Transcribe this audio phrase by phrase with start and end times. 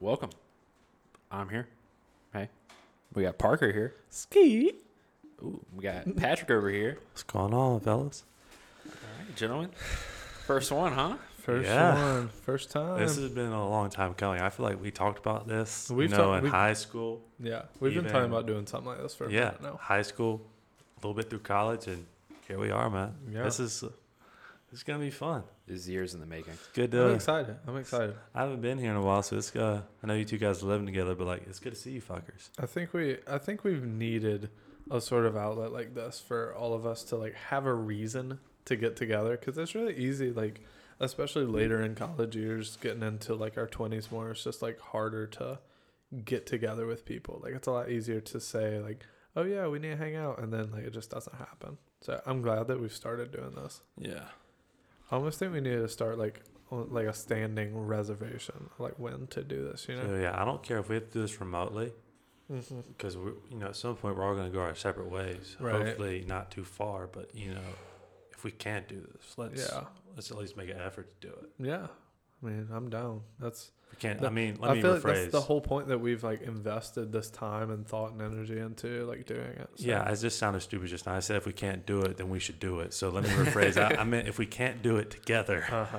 [0.00, 0.30] Welcome.
[1.30, 1.68] I'm here.
[2.32, 2.48] Hey,
[3.14, 3.94] we got Parker here.
[4.10, 4.72] Ski.
[5.42, 6.98] Ooh, we got Patrick over here.
[7.12, 8.24] What's going on, fellas?
[8.86, 9.70] All right, gentlemen.
[10.46, 11.16] First one, huh?
[11.38, 11.94] First Yeah.
[11.94, 12.98] one, first time.
[12.98, 14.40] This has been a long time coming.
[14.40, 17.22] I feel like we talked about this, We've you know, talked- in we've- high school.
[17.38, 19.76] yeah, we've been even- talking about doing something like this for a Yeah, minute now.
[19.76, 20.40] high school,
[20.96, 22.06] a little bit through college, and
[22.48, 23.14] here we are, man.
[23.30, 23.42] Yeah.
[23.42, 23.88] This is uh,
[24.70, 25.44] this is gonna be fun.
[25.66, 26.52] This is years in the making.
[26.52, 27.56] It's good I'm excited.
[27.66, 28.14] I'm excited.
[28.34, 29.80] I haven't been here in a while, so it's uh.
[30.02, 32.02] I know you two guys are living together, but like, it's good to see you
[32.02, 32.50] fuckers.
[32.58, 34.50] I think we, I think we've needed
[34.90, 38.40] a sort of outlet like this for all of us to like have a reason
[38.66, 40.60] to get together because it's really easy, like
[41.00, 44.32] especially later in college years, getting into like our twenties more.
[44.32, 45.60] It's just like harder to
[46.26, 47.40] get together with people.
[47.42, 50.40] Like it's a lot easier to say like, oh yeah, we need to hang out,
[50.40, 51.78] and then like it just doesn't happen.
[52.02, 53.80] So I'm glad that we've started doing this.
[53.98, 54.24] Yeah.
[55.10, 59.42] I almost think we need to start like like a standing reservation, like when to
[59.42, 59.86] do this.
[59.88, 60.06] You know?
[60.06, 61.92] So yeah, I don't care if we have to do this remotely
[62.50, 62.80] mm-hmm.
[62.88, 65.56] because we, you know, at some point we're all gonna go our separate ways.
[65.60, 65.86] Right.
[65.86, 67.60] Hopefully, not too far, but you know,
[68.32, 69.84] if we can't do this, let's Yeah.
[70.14, 71.50] let's at least make an effort to do it.
[71.58, 71.86] Yeah.
[72.42, 73.22] I mean, I'm down.
[73.38, 74.20] That's We can't.
[74.20, 75.04] The- I mean, let I me feel rephrase.
[75.04, 78.58] like that's the whole point that we've like invested this time and thought and energy
[78.58, 79.70] into like doing it.
[79.76, 79.86] So.
[79.86, 81.14] Yeah, I just sounded stupid just now.
[81.14, 82.92] I said if we can't do it, then we should do it.
[82.92, 83.76] So let me rephrase.
[83.76, 85.98] I, I meant if we can't do it together, Uh-huh.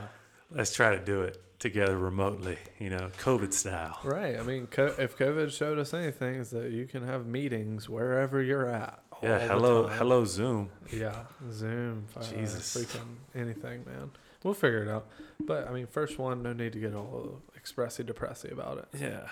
[0.51, 2.57] let's try to do it together remotely.
[2.79, 3.97] You know, COVID style.
[4.03, 4.37] Right.
[4.37, 8.41] I mean, co- if COVID showed us anything, is that you can have meetings wherever
[8.41, 8.99] you're at.
[9.23, 9.39] Yeah.
[9.39, 10.69] Hello, hello, Zoom.
[10.91, 11.15] Yeah.
[11.51, 12.07] Zoom.
[12.17, 12.75] uh, Jesus.
[12.75, 14.11] Freaking anything, man.
[14.43, 15.07] We'll figure it out.
[15.39, 18.87] But I mean, first one, no need to get all expressy depressy about it.
[18.99, 19.27] Yeah.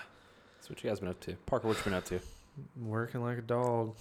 [0.56, 1.34] That's what you guys been up to.
[1.46, 2.20] Parker, what you been up to?
[2.80, 3.94] Working like a dog.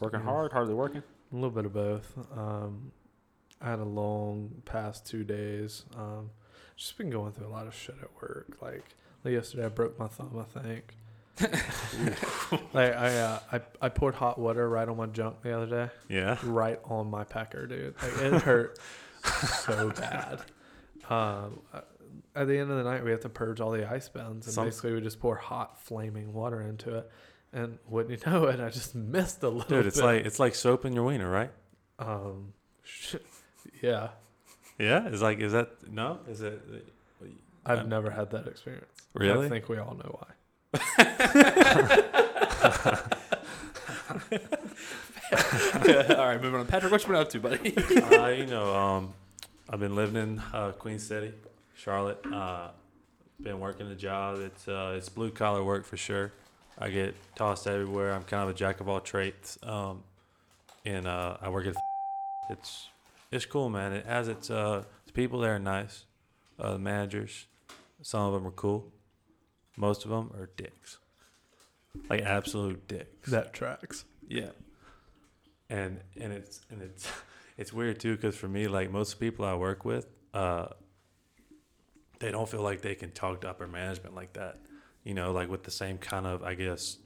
[0.00, 0.26] Working Yeah.
[0.26, 1.02] hard, hardly working.
[1.32, 2.12] A little bit of both.
[2.36, 2.92] Um,
[3.60, 5.84] I had a long past two days.
[5.96, 6.30] Um,
[6.76, 8.56] just been going through a lot of shit at work.
[8.60, 8.84] Like,
[9.24, 10.38] like yesterday, I broke my thumb.
[10.56, 10.94] I think.
[12.72, 15.92] like I, uh, I I poured hot water right on my junk the other day,
[16.08, 16.38] Yeah.
[16.44, 17.94] right on my pecker, dude.
[18.00, 18.78] Like it hurt
[19.64, 20.40] so bad.
[21.10, 21.60] Um,
[22.34, 24.54] at the end of the night, we have to purge all the ice bins, and
[24.54, 27.10] Some- basically we just pour hot, flaming water into it.
[27.52, 29.68] And wouldn't you know it, I just missed a little bit.
[29.68, 30.04] Dude, it's bit.
[30.04, 31.50] like it's like soap in your wiener, right?
[32.00, 32.52] Um,
[32.82, 33.14] sh-
[33.80, 34.08] yeah,
[34.78, 35.06] Yeah.
[35.06, 36.18] it's like is that no?
[36.28, 36.60] Is it
[37.66, 38.86] I've Um, never had that experience.
[39.14, 39.46] really?
[39.46, 40.30] I think we all know why.
[45.32, 46.66] All right, moving on.
[46.66, 47.76] Patrick, what you been up to, buddy?
[47.76, 49.14] uh, you know, um,
[49.68, 51.32] I've been living in uh, Queen City,
[51.74, 52.24] Charlotte.
[52.32, 52.68] Uh,
[53.42, 54.38] been working a job.
[54.38, 56.32] It's uh, it's blue collar work for sure.
[56.78, 58.12] I get tossed everywhere.
[58.12, 59.58] I'm kind of a jack of all trades.
[59.62, 60.02] Um,
[60.84, 61.74] and uh, I work at.
[62.50, 62.88] It's
[63.32, 63.94] it's cool, man.
[63.94, 66.04] It has its uh, the people there are nice.
[66.58, 67.46] Uh, the managers,
[68.02, 68.92] some of them are cool.
[69.78, 70.98] Most of them are dicks,
[72.10, 73.30] like absolute dicks.
[73.30, 74.04] That tracks.
[74.28, 74.50] Yeah.
[75.70, 77.10] And and it's and it's
[77.56, 80.66] it's weird too because for me, like most people I work with, uh,
[82.24, 84.58] they don't feel like they can talk to upper management like that.
[85.04, 86.98] You know, like with the same kind of I guess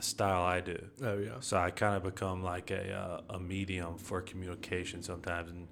[0.00, 0.78] style I do.
[1.02, 1.36] Oh yeah.
[1.40, 5.68] So I kind of become like a uh, a medium for communication sometimes, and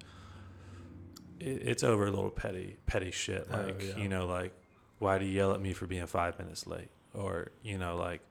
[1.39, 3.47] it, it's over a little petty petty shit.
[3.51, 3.97] Oh, Like yeah.
[3.97, 4.53] you know, like
[4.99, 8.21] why do you yell at me for being five minutes late, or you know, like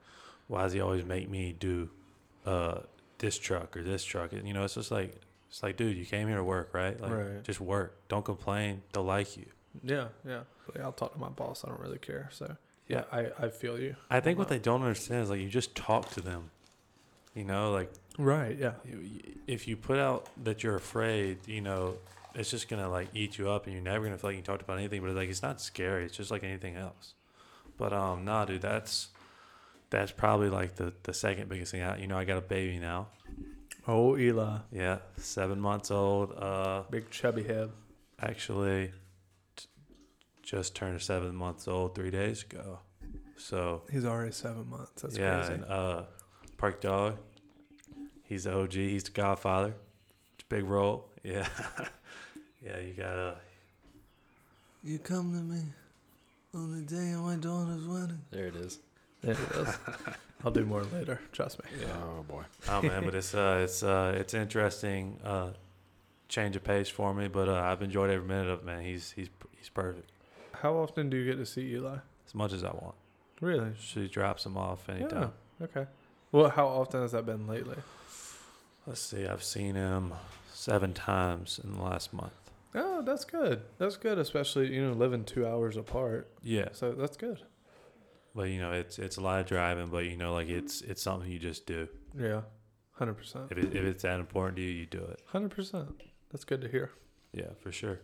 [0.47, 1.89] why does he always make me do
[2.45, 2.79] uh,
[3.19, 4.33] this truck or this truck?
[4.33, 5.15] And, you know, it's just like
[5.49, 6.99] it's like, dude, you came here to work, right?
[6.99, 7.43] Like Right.
[7.43, 7.97] just work.
[8.09, 8.81] Don't complain.
[8.93, 9.45] They'll like you.
[9.83, 10.41] Yeah, yeah.
[10.65, 11.63] But I'll talk to my boss.
[11.65, 12.29] I don't really care.
[12.33, 12.55] So
[12.87, 13.03] Yeah.
[13.13, 13.95] yeah, I, I feel you.
[14.09, 14.49] I think what Wow.
[14.55, 16.51] they don't understand is like you just talk to them.
[17.33, 18.57] You know, like Right.
[18.57, 18.73] Yeah.
[19.47, 21.97] if you put out that you're afraid, you know,
[22.33, 24.61] it's just gonna like eat you up, and you're never gonna feel like you talked
[24.61, 25.01] about anything.
[25.01, 26.05] But like, it's not scary.
[26.05, 27.13] It's just like anything else.
[27.77, 29.09] But um, nah, dude, that's
[29.89, 31.81] that's probably like the the second biggest thing.
[31.83, 33.07] I, you know, I got a baby now.
[33.87, 36.31] Oh, Eli, Yeah, seven months old.
[36.37, 37.69] Uh, big chubby head.
[38.21, 38.93] actually, t-
[40.45, 42.79] just turned seven months old three days ago.
[43.37, 45.01] So He's already seven months.
[45.01, 45.53] That's yeah, crazy.
[45.53, 46.03] and uh,
[46.57, 47.17] Park Dog.
[48.23, 48.73] He's the OG.
[48.73, 49.75] He's the Godfather.
[50.35, 51.09] It's a big role.
[51.25, 51.47] Yeah,
[52.63, 52.77] yeah.
[52.77, 53.37] You gotta.
[54.83, 55.59] You come to me
[56.53, 58.21] on the day of my daughter's wedding.
[58.29, 58.77] There it is.
[59.21, 59.75] There it is.
[60.45, 61.19] I'll do more later.
[61.31, 61.83] Trust me.
[61.87, 62.43] Oh boy.
[62.69, 65.19] Oh man, but it's uh, it's uh, it's interesting.
[65.25, 65.49] Uh,
[66.27, 68.65] change of pace for me, but uh, I've enjoyed every minute of it.
[68.65, 70.11] Man, he's he's he's perfect.
[70.65, 71.97] How often do you get to see Eli?
[72.25, 72.95] As much as I want.
[73.39, 73.73] Really?
[73.79, 75.31] She drops him off anytime.
[75.59, 75.65] Yeah.
[75.65, 75.85] Okay.
[76.31, 77.75] Well, how often has that been lately?
[78.87, 79.27] Let's see.
[79.27, 80.13] I've seen him
[80.51, 82.33] seven times in the last month.
[82.73, 83.61] Oh, that's good.
[83.77, 86.31] That's good, especially you know living two hours apart.
[86.41, 86.69] Yeah.
[86.71, 87.43] So that's good.
[88.33, 89.89] but you know it's it's a lot of driving.
[89.89, 91.87] But you know, like it's it's something you just do.
[92.19, 92.41] Yeah,
[92.93, 93.51] hundred percent.
[93.51, 95.19] If it, if it's that important to you, you do it.
[95.27, 95.89] Hundred percent.
[96.31, 96.89] That's good to hear.
[97.33, 97.99] Yeah, for sure.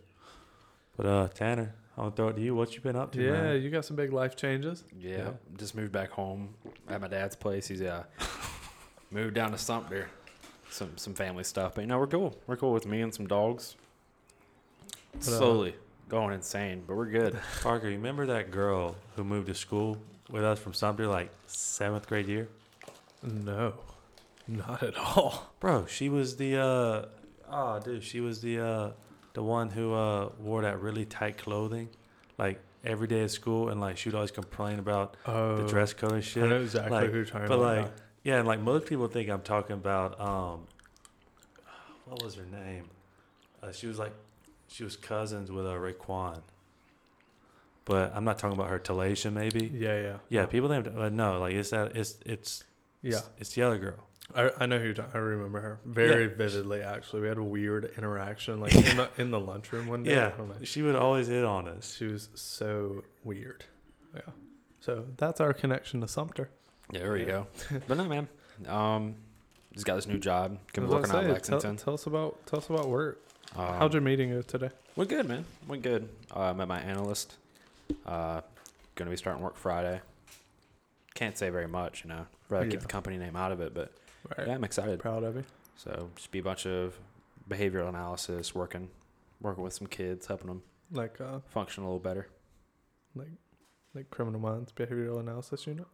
[0.95, 2.55] But uh, Tanner, I'm gonna throw it to you.
[2.55, 3.21] What you been up to?
[3.23, 3.61] Yeah, man?
[3.61, 4.83] you got some big life changes.
[4.97, 5.29] Yeah, Yeah.
[5.57, 6.53] just moved back home
[6.89, 7.67] at my dad's place.
[7.67, 8.03] He's uh
[9.11, 10.09] moved down to Sumter.
[10.69, 12.37] Some some family stuff, but you know we're cool.
[12.47, 13.75] We're cool with me and some dogs.
[15.13, 15.75] But, uh, Slowly
[16.07, 17.37] going insane, but we're good.
[17.61, 19.97] Parker, you remember that girl who moved to school
[20.29, 22.47] with us from Sumter, like seventh grade year?
[23.21, 23.73] No,
[24.47, 25.51] not at all.
[25.59, 27.05] Bro, she was the uh
[27.51, 28.91] oh dude, she was the uh
[29.33, 31.89] the one who uh wore that really tight clothing
[32.37, 35.93] like every day at school and like she would always complain about Oh, the dress
[35.93, 36.43] code and shit.
[36.43, 37.77] I know exactly like- who you're talking but about.
[37.85, 37.91] like
[38.23, 40.67] yeah, and like most people think I'm talking about um
[42.05, 42.85] what was her name?
[43.63, 44.13] Uh, she was like
[44.67, 46.41] she was cousins with uh, Raekwon.
[47.85, 49.69] But I'm not talking about her Talation maybe.
[49.73, 52.63] yeah, yeah, Yeah, people think but no, like it's that it's it's
[53.01, 53.17] yeah.
[53.17, 54.07] it's, it's the other girl.
[54.35, 55.11] I, I know who you're talking.
[55.13, 56.35] I remember her very Yeah.
[56.35, 56.81] vividly.
[56.81, 60.15] Actually, we had a weird interaction, like in the in the lunchroom one day.
[60.15, 60.31] Yeah,
[60.63, 61.95] she would always hit on us.
[61.95, 63.65] She was so weird.
[64.15, 64.21] Yeah.
[64.79, 66.49] So that's our connection to Sumter.
[66.91, 67.43] Yeah, there you Yeah.
[67.71, 67.81] go.
[67.87, 68.27] but no, man.
[68.67, 69.15] Um,
[69.73, 70.57] he's got this new job.
[70.73, 71.77] Gonna be I working out in tell, Lexington.
[71.77, 73.21] tell us about tell us about work.
[73.55, 74.69] Um, How'd your meeting go today?
[74.95, 75.45] Went good, man.
[75.67, 76.09] Went good.
[76.31, 77.35] Uh, met my analyst.
[78.05, 78.41] Uh,
[78.95, 80.01] gonna be starting work Friday.
[81.13, 82.25] Can't say very much, you know.
[82.49, 83.91] Rather keep the company name out of it, but
[84.37, 84.47] Right.
[84.47, 84.99] yeah, I'm excited.
[84.99, 85.43] Proud of you.
[85.77, 86.97] So just be a bunch of
[87.49, 88.89] behavioral analysis, working,
[89.41, 92.27] working with some kids, helping them Like uh, function a little better.
[93.15, 93.29] like
[93.93, 95.85] like criminal minds behavioral analysis unit.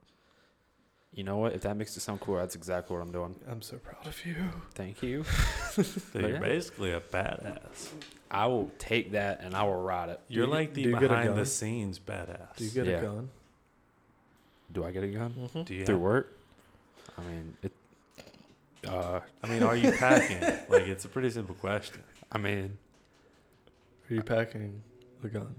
[1.14, 1.54] You know what?
[1.54, 3.34] If that makes it sound cool, that's exactly what I'm doing.
[3.50, 4.36] I'm so proud of you.
[4.76, 5.24] Thank you.
[5.78, 5.84] So
[6.20, 6.40] you're yeah.
[6.40, 7.90] basically a badass.
[8.32, 10.20] I will take that and I will ride it.
[10.28, 12.56] You're you- like the you behind the scenes badass.
[12.58, 12.98] Do you get Yeah.
[12.98, 13.30] a gun?
[14.72, 15.62] Do I get a gun Mm-hmm.
[15.64, 16.38] Do you through have- work?
[17.18, 17.72] I mean, it.
[18.88, 20.40] Uh, I mean, are you packing?
[20.70, 22.04] like, it's a pretty simple question.
[22.32, 22.78] I mean,
[24.10, 24.82] Are you packing
[25.24, 25.56] a gun?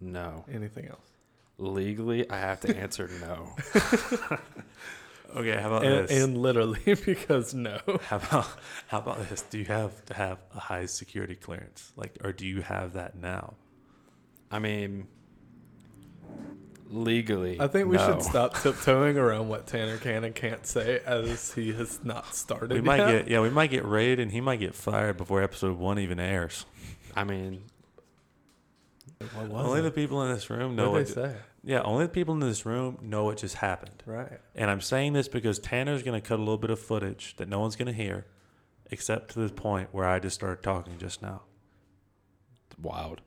[0.00, 0.44] no.
[0.52, 1.06] Anything else?
[1.58, 3.54] Legally, I have to answer no.
[5.34, 6.22] Okay, how about And, this?
[6.24, 7.78] and literally because no.
[8.04, 8.46] how about
[8.88, 9.40] how about this?
[9.40, 11.90] Do you have to have a high security clearance?
[11.96, 13.54] Like, or do you have that now?
[14.50, 15.06] I mean,
[16.92, 18.06] legally, I think we no.
[18.06, 22.72] should stop tiptoeing around what Tanner can and can't say as he has not started.
[22.72, 23.10] We might yet.
[23.24, 26.20] get yeah, we might get raided, and he might get fired before episode one even
[26.20, 26.66] airs.
[27.16, 27.62] I mean,
[29.34, 29.82] What was Only it?
[29.82, 31.06] the people in this room What know did what.
[31.06, 31.36] they say?
[31.64, 34.02] Yeah, only the people in this room know what just happened.
[34.04, 34.40] Right.
[34.56, 37.48] And I'm saying this because Tanner's going to cut a little bit of footage that
[37.48, 38.26] no one's going to hear,
[38.90, 41.42] except to the point where I just started talking just now.
[42.80, 43.20] wild.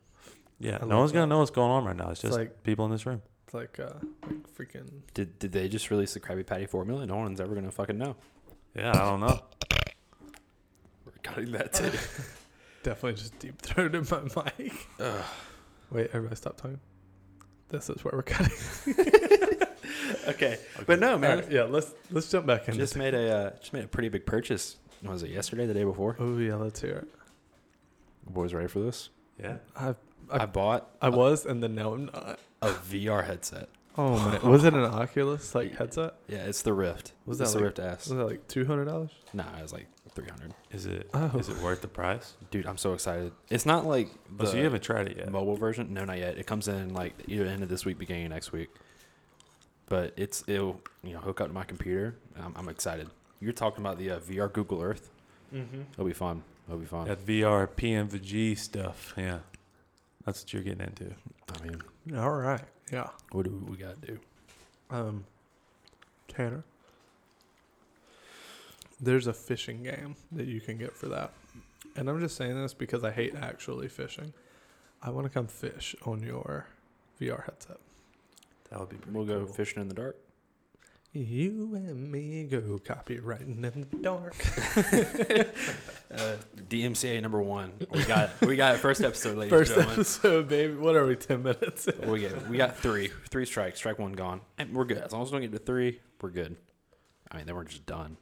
[0.60, 2.06] Yeah, I no love one's gonna know what's going on right now.
[2.12, 3.22] It's It's just like- people in this room.
[3.46, 3.94] It's like uh
[4.24, 7.06] like freaking Did did they just release the Krabby Patty formula?
[7.06, 8.16] No one's ever gonna fucking know.
[8.76, 9.40] Yeah, I don't know.
[11.06, 11.92] We're cutting that too.
[12.84, 14.22] definitely just deep throated my
[14.58, 14.74] mic.
[15.92, 16.80] Wait, everybody stop talking.
[17.70, 18.54] This is where we're cutting.
[20.28, 20.58] okay,
[20.88, 21.38] but no, man.
[21.40, 22.76] Alright, yeah, let's let's jump back in.
[22.76, 24.78] Just made a uh, just made a pretty big purchase.
[25.02, 25.68] What was it yesterday?
[25.68, 26.16] The day before?
[26.20, 27.08] Oh yeah, let's hear it.
[28.28, 29.10] Boys, ready for this?
[29.40, 29.58] Yeah.
[29.76, 29.90] I
[30.32, 32.40] I, I- bought I was and then now I'm not.
[32.66, 33.70] A VR headset.
[33.98, 36.16] Oh man, was it an Oculus like headset?
[36.28, 37.14] Yeah, it's the Rift.
[37.26, 38.08] Was it's that the like- Rift S?
[38.10, 39.12] Was that like two hundred dollars?
[39.34, 40.54] Nah, it was like three hundred.
[40.72, 41.10] Is it?
[41.36, 41.54] Is Oh.
[41.54, 42.34] it worth the price?
[42.52, 43.32] Dude, I'm so excited.
[43.50, 45.32] It's not like Oh, so you haven't tried it yet.
[45.32, 45.94] mobile version.
[45.94, 46.38] No, not yet.
[46.38, 48.70] It comes in like either end of this week, beginning of next week.
[49.88, 52.16] But it's it'll you know hook up to my computer.
[52.38, 53.08] I'm, I'm excited.
[53.40, 55.10] You're talking about the uh, VR Google Earth.
[55.54, 55.82] Mm-hmm.
[55.94, 56.44] It'll be fun.
[56.68, 57.08] It'll be fun.
[57.08, 59.14] That VR PMVG stuff.
[59.18, 59.40] Yeah.
[60.26, 61.14] That's what you're getting into.
[61.60, 62.62] I mean, All right.
[62.92, 63.10] Yeah.
[63.32, 64.20] what do we got to do?
[64.90, 65.26] Um,
[66.28, 66.64] Tanner.
[69.02, 71.32] There's a fishing game that you can get for that.
[71.96, 74.34] And I'm just saying this because I hate actually fishing.
[75.02, 76.68] I want to come fish on your
[77.20, 77.78] VR headset.
[78.70, 79.54] That would be pretty We'll go cool.
[79.54, 80.18] fishing in the dark.
[81.16, 84.36] You and me go copywriting in the dark.
[86.16, 86.38] Uh,
[86.70, 87.74] DMCA number one.
[87.92, 88.48] We got it.
[88.48, 88.78] we got it.
[88.78, 90.00] First episode, ladies First and gentlemen.
[90.00, 90.74] episode, baby.
[90.76, 91.90] What are we, 10 minutes?
[92.06, 93.80] we get we got three three strikes.
[93.80, 95.00] Strike one gone, and we're good.
[95.00, 96.56] As long as we don't get to three, we're good.
[97.32, 98.16] I mean, then we're just done.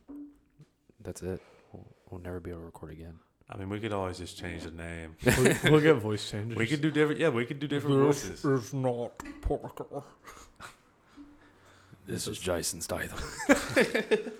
[1.04, 1.40] That's it.
[1.72, 3.20] We'll, we'll never be able to record again.
[3.48, 5.16] I mean, we could always just change the name.
[5.26, 6.58] we'll, we'll get voice changes.
[6.58, 7.20] We could do different.
[7.20, 8.46] Yeah, we could do different This voices.
[8.46, 10.04] is not Parker.
[12.06, 13.20] This is Jason Statham.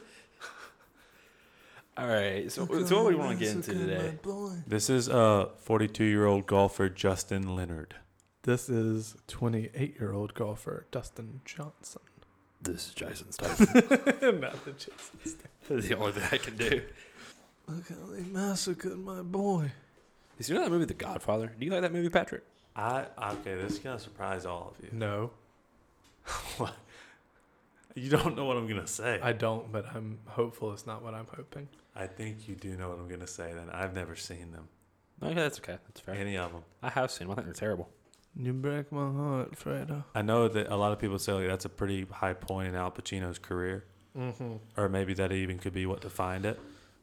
[1.96, 4.18] All right, so, so what we want to get into today?
[4.66, 7.96] This is uh 42 year old golfer Justin Leonard.
[8.44, 12.02] This is 28 year old golfer Dustin Johnson.
[12.62, 13.74] This is Jason Statham.
[14.42, 15.38] Not the Jason.
[15.70, 16.82] That's the only thing I can do.
[17.68, 19.72] Look how they massacred my boy.
[20.40, 21.54] Is you know that movie, The Godfather?
[21.58, 22.44] Do you like that movie, Patrick?
[22.76, 23.56] I okay.
[23.56, 24.90] This is gonna surprise all of you.
[24.98, 25.30] No,
[26.58, 26.74] What?
[27.96, 29.20] You don't know what I'm gonna say.
[29.22, 31.68] I don't, but I'm hopeful it's not what I'm hoping.
[31.96, 33.52] I think you do know what I'm gonna say.
[33.54, 34.68] Then I've never seen them.
[35.22, 35.78] Okay, that's okay.
[35.86, 36.16] That's fair.
[36.16, 36.64] Any of them.
[36.82, 37.34] I have seen them.
[37.34, 37.90] I think they're terrible.
[38.36, 40.04] You break my heart, Fredo.
[40.16, 42.76] I know that a lot of people say like that's a pretty high point in
[42.76, 43.86] Al Pacino's career,
[44.18, 44.54] Mm-hmm.
[44.78, 46.60] or maybe that even could be what defined it.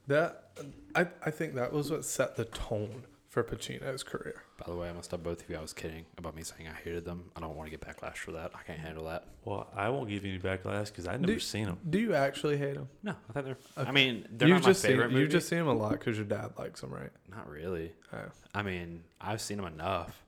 [0.09, 0.51] That
[0.95, 4.43] I I think that was what set the tone for Pacino's career.
[4.59, 5.57] By the way, I must have both of you.
[5.57, 7.31] I was kidding about me saying I hated them.
[7.37, 8.51] I don't want to get backlash for that.
[8.55, 9.25] I can't handle that.
[9.45, 11.79] Well, I won't give you any backlash because I've never Do- seen them.
[11.89, 12.89] Do you actually hate them?
[13.05, 13.57] No, I think they're.
[13.87, 15.21] I mean, they're you've not my just seen favorite movie.
[15.23, 17.11] you've just seen him a lot because your dad likes them, right?
[17.31, 17.93] Not really.
[18.13, 18.19] Oh.
[18.53, 20.25] I mean, I've seen them enough.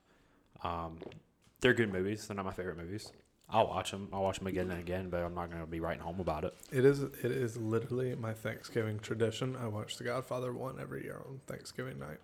[0.63, 0.97] Um,
[1.59, 2.25] they're good movies.
[2.27, 3.11] They're not my favorite movies.
[3.49, 4.07] I'll watch them.
[4.13, 6.45] I'll watch them again and again, but I'm not going to be writing home about
[6.45, 6.55] it.
[6.71, 9.57] It is it is literally my Thanksgiving tradition.
[9.57, 12.19] I watch The Godfather one every year on Thanksgiving night.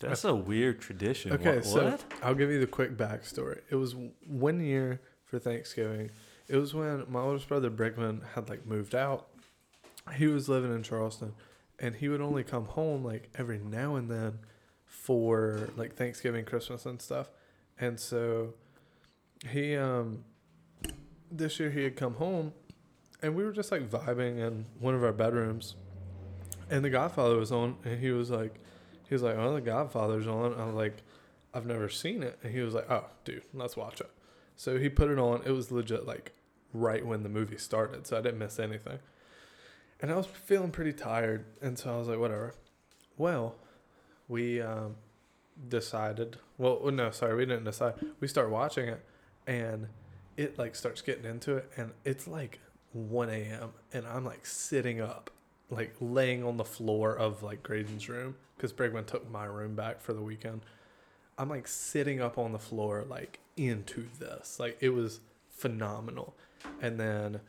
[0.00, 1.32] That's a weird tradition.
[1.32, 2.04] Okay, What- so what?
[2.22, 3.60] I'll give you the quick backstory.
[3.70, 3.94] It was
[4.26, 6.10] one year for Thanksgiving.
[6.48, 9.28] It was when my oldest brother Brigman had like moved out.
[10.16, 11.34] He was living in Charleston,
[11.78, 14.40] and he would only come home like every now and then
[14.84, 17.30] for like Thanksgiving, Christmas, and stuff.
[17.78, 18.54] And so
[19.48, 20.24] he um
[21.30, 22.52] this year he had come home,
[23.22, 25.76] and we were just like vibing in one of our bedrooms,
[26.68, 28.56] and The Godfather was on, and he was like.
[29.12, 31.02] He was like, "Oh, The Godfather's on." I was like,
[31.52, 34.10] "I've never seen it," and he was like, "Oh, dude, let's watch it."
[34.56, 35.42] So he put it on.
[35.44, 36.32] It was legit like
[36.72, 39.00] right when the movie started, so I didn't miss anything.
[40.00, 42.54] And I was feeling pretty tired, and so I was like, "Whatever."
[43.18, 43.56] Well,
[44.28, 44.96] we um,
[45.68, 46.38] decided.
[46.56, 47.96] Well, no, sorry, we didn't decide.
[48.18, 49.04] We start watching it,
[49.46, 49.88] and
[50.38, 52.60] it like starts getting into it, and it's like
[52.94, 53.72] 1 a.m.
[53.92, 55.30] and I'm like sitting up,
[55.72, 60.00] like laying on the floor of like Graydon's room because Brigman took my room back
[60.00, 60.60] for the weekend.
[61.38, 64.60] I'm like sitting up on the floor, like into this.
[64.60, 66.34] Like it was phenomenal.
[66.80, 67.40] And then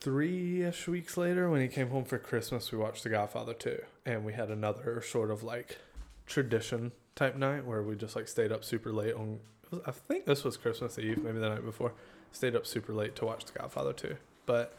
[0.00, 3.78] three ish weeks later, when he came home for Christmas, we watched The Godfather 2.
[4.04, 5.78] And we had another sort of like
[6.26, 9.38] tradition type night where we just like stayed up super late on.
[9.86, 11.92] I think this was Christmas Eve, maybe the night before.
[12.32, 14.16] Stayed up super late to watch The Godfather 2.
[14.44, 14.76] But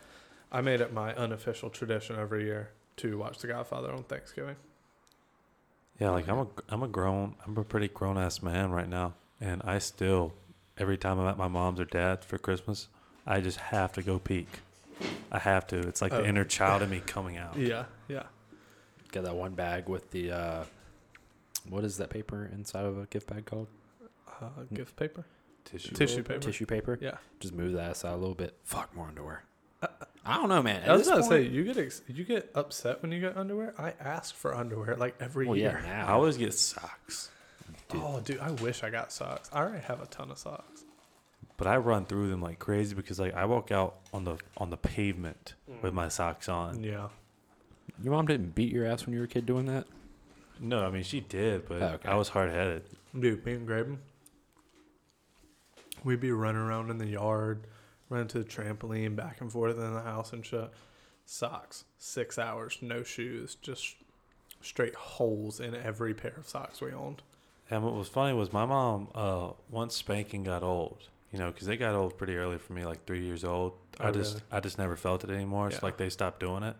[0.53, 4.55] I made it my unofficial tradition every year to watch The Godfather on Thanksgiving.
[5.99, 9.13] Yeah, like I'm a I'm a grown I'm a pretty grown ass man right now,
[9.41, 10.33] and I still
[10.77, 12.87] every time I'm at my mom's or dad's for Christmas,
[13.25, 14.47] I just have to go peek.
[15.31, 15.77] I have to.
[15.79, 16.21] It's like Oh.
[16.21, 17.57] the inner child in me coming out.
[17.57, 18.23] Yeah, yeah.
[19.11, 20.31] Got that one bag with the.
[20.31, 20.63] Uh,
[21.69, 23.67] what is that paper inside of a gift bag called?
[24.41, 25.25] Uh, gift paper?
[25.65, 25.95] Tissue.
[25.95, 26.39] Tissue paper.
[26.39, 26.97] Tissue paper.
[27.01, 27.17] Yeah.
[27.39, 28.55] Just move that aside a little bit.
[28.63, 29.43] Fuck more underwear.
[30.25, 30.81] I don't know, man.
[30.83, 33.19] At I was this about to say, you get ex- you get upset when you
[33.19, 33.73] get underwear.
[33.77, 35.81] I ask for underwear like every Well, yeah, year.
[35.83, 36.07] now.
[36.07, 37.29] I always get socks,
[37.89, 38.01] Dude.
[38.03, 39.49] Oh, dude, I wish I got socks.
[39.51, 40.85] I already have a ton of socks.
[41.57, 44.69] but I run through them like crazy because like I walk out on the on
[44.69, 46.81] the pavement with my socks on.
[46.83, 47.09] Yeah.
[48.01, 49.85] Your mom didn't beat your ass when you were a kid doing that?
[50.59, 52.09] No, I mean she did, but Oh, okay.
[52.09, 52.83] I was hard headed.
[53.19, 53.97] Dude, me and Graben,
[56.03, 57.67] we'd be running around in the yard,
[58.13, 60.69] running to the trampoline, back and forth in the house and shit.
[61.25, 63.95] Socks, six hours, no shoes, just
[64.61, 67.21] straight holes in every pair of socks we owned.
[67.69, 70.97] And what was funny was my mom, uh, once spanking got old,
[71.31, 73.73] you know, because they got old pretty early for me, like three years old.
[73.99, 74.45] Oh, I just, really?
[74.51, 75.69] I just never felt it anymore.
[75.71, 75.79] Yeah.
[75.79, 76.75] So like they stopped doing it.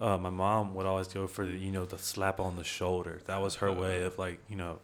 [0.00, 3.20] Uh, my mom would always go for the, you know, the slap on the shoulder.
[3.26, 4.80] That was her way of like, you know,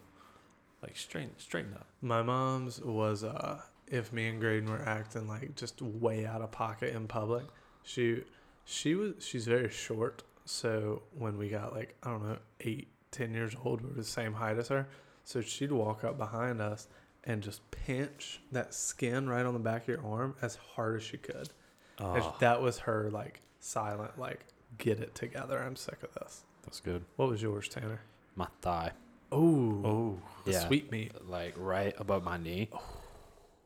[0.81, 1.87] like straighten, straighten up.
[2.01, 3.61] My mom's was uh
[3.93, 7.45] if me and Graydon were acting like just way out of pocket in public,
[7.85, 8.25] she
[8.65, 10.23] she was she's very short.
[10.47, 14.03] So when we got like I don't know eight ten years old, we were the
[14.03, 14.89] same height as her.
[15.25, 16.89] So she'd walk up behind us
[17.25, 21.03] and just pinch that skin right on the back of your arm as hard as
[21.05, 21.51] she could.
[21.99, 22.37] And Oh, ah.
[22.41, 24.47] That was her like silent like
[24.79, 25.59] get it together.
[25.63, 26.45] I'm sick of this.
[26.65, 27.05] That's good.
[27.17, 28.01] What was yours, Tanner?
[28.37, 28.93] My thigh.
[29.31, 30.67] Oh, oh, the yeah.
[30.67, 31.13] sweet meat.
[31.29, 32.71] Like right above my knee.
[32.73, 32.81] Oh.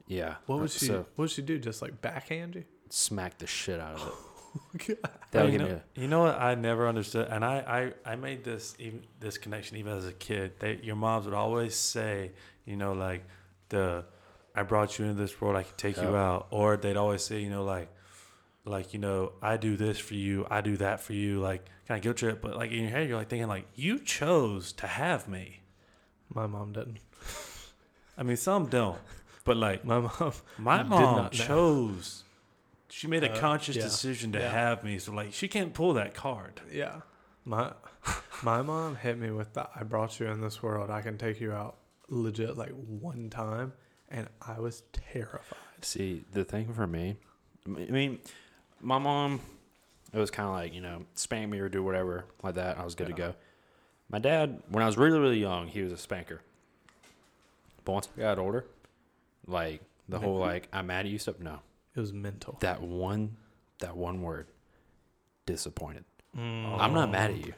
[0.06, 0.36] Yeah.
[0.46, 0.86] What Uh, would she?
[0.86, 1.58] So what would she do?
[1.58, 2.64] Just like backhand you?
[2.88, 4.14] smack the shit out of it.
[5.04, 7.92] Oh, That'll you, give know, me a, you know what I never understood, and I,
[8.06, 10.52] I, I made this even this connection even as a kid.
[10.60, 12.32] They, your moms would always say,
[12.64, 13.22] you know, like
[13.68, 14.06] the,
[14.54, 17.40] I brought you into this world, I can take you out, or they'd always say,
[17.40, 17.90] you know, like,
[18.64, 21.98] like you know, I do this for you, I do that for you, like kind
[21.98, 24.86] of guilt trip, but like in your head, you're like thinking like you chose to
[24.86, 25.60] have me.
[26.32, 27.00] My mom didn't.
[28.16, 28.98] I mean, some don't,
[29.46, 30.32] but like My mom.
[30.58, 31.46] my Did mom not know.
[31.46, 32.24] chose.
[32.90, 33.82] She made a Uh, conscious yeah.
[33.82, 34.50] decision to Yeah.
[34.50, 36.60] have me, so like she can't pull that card.
[36.70, 37.00] Yeah.
[37.44, 37.72] My
[38.42, 40.90] my mom hit me with the I brought you in this world.
[40.90, 41.76] I can take you out
[42.08, 43.72] legit like one time
[44.10, 45.58] and I was terrified.
[45.82, 47.16] See, the thing for me,
[47.66, 48.18] I mean,
[48.80, 49.40] my mom,
[50.12, 52.78] it was kind of like, you know, spank me or do whatever like that.
[52.78, 53.34] I was good to go.
[54.08, 56.40] My dad, when I was really, really young, he was a spanker.
[57.84, 58.64] But once I got older,
[59.46, 61.60] like the whole like I'm mad at you stuff, no.
[61.94, 62.58] It was mental.
[62.60, 63.36] That one,
[63.78, 64.48] that one word,
[65.46, 66.04] disappointed.
[66.36, 66.78] Mm.
[66.78, 67.54] I'm not mad at you.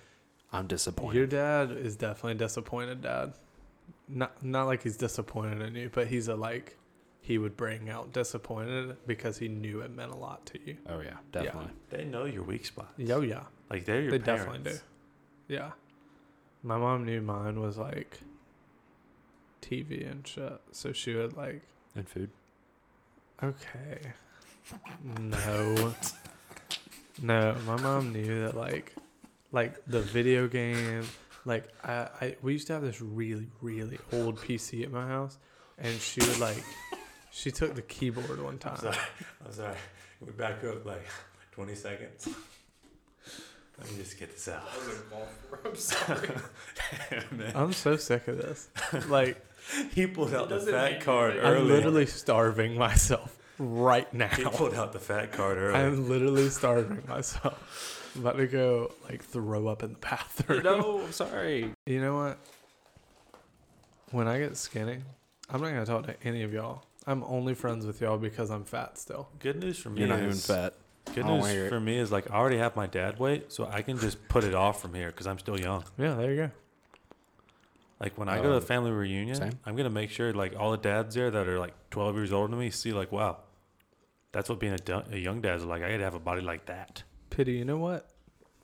[0.52, 1.16] I'm disappointed.
[1.16, 3.34] Your dad is definitely disappointed, Dad.
[4.08, 6.76] Not not like he's disappointed in you, but he's a like
[7.20, 10.76] he would bring out disappointed because he knew it meant a lot to you.
[10.88, 11.72] oh yeah, definitely.
[11.90, 12.92] They know your weak spot.
[12.96, 13.42] Yo, yeah.
[13.68, 14.44] Like they're your they parents.
[14.46, 15.54] definitely do.
[15.54, 15.70] Yeah.
[16.62, 18.20] My mom knew mine was like
[19.60, 20.60] TV and shit.
[20.72, 21.62] So she would like,
[21.98, 22.30] And food.
[23.42, 24.12] okay.
[25.18, 25.94] No.
[27.20, 28.94] no, my mom knew that like
[29.50, 31.02] like the video game
[31.44, 35.38] like I, I we used to have this really, really old PC at my house
[35.78, 36.62] and she would like
[37.32, 38.74] she took the keyboard one time.
[38.74, 38.96] I'm sorry.
[39.44, 39.76] I'm sorry.
[40.20, 41.06] We back up like
[41.52, 42.28] 20 seconds.
[43.78, 44.62] Let me just get this out.
[45.64, 46.30] I'm sorry.
[47.54, 48.68] I'm so sick of this.
[49.08, 49.44] Like
[49.94, 54.28] he pulled out the fat card you- I'm literally starving myself right now.
[54.28, 55.74] He pulled out the fat card early.
[55.78, 58.12] I'm literally starving myself.
[58.14, 60.62] I'm about to go like throw up in the bathroom.
[60.62, 61.72] no, I'm sorry.
[61.86, 62.38] You know what?
[64.10, 64.98] When I get skinny,
[65.50, 66.84] I'm not gonna talk to any of y'all.
[67.06, 69.28] I'm only friends with y'all because I'm fat still.
[69.38, 70.74] Good news for me You're not even is fat.
[71.14, 71.68] good I don't news wanna hear it.
[71.70, 74.44] for me is like I already have my dad weight, so I can just put
[74.44, 75.84] it off from here because I'm still young.
[75.98, 76.50] Yeah, there you go.
[78.00, 79.52] Like when I go to Um, a family reunion, same.
[79.66, 82.50] I'm gonna make sure like all the dads there that are like 12 years older
[82.50, 83.38] than me see like, wow,
[84.32, 85.82] that's what being a, du- a young dad is like.
[85.82, 87.02] I gotta have a body like that.
[87.30, 88.08] Pity, you know what?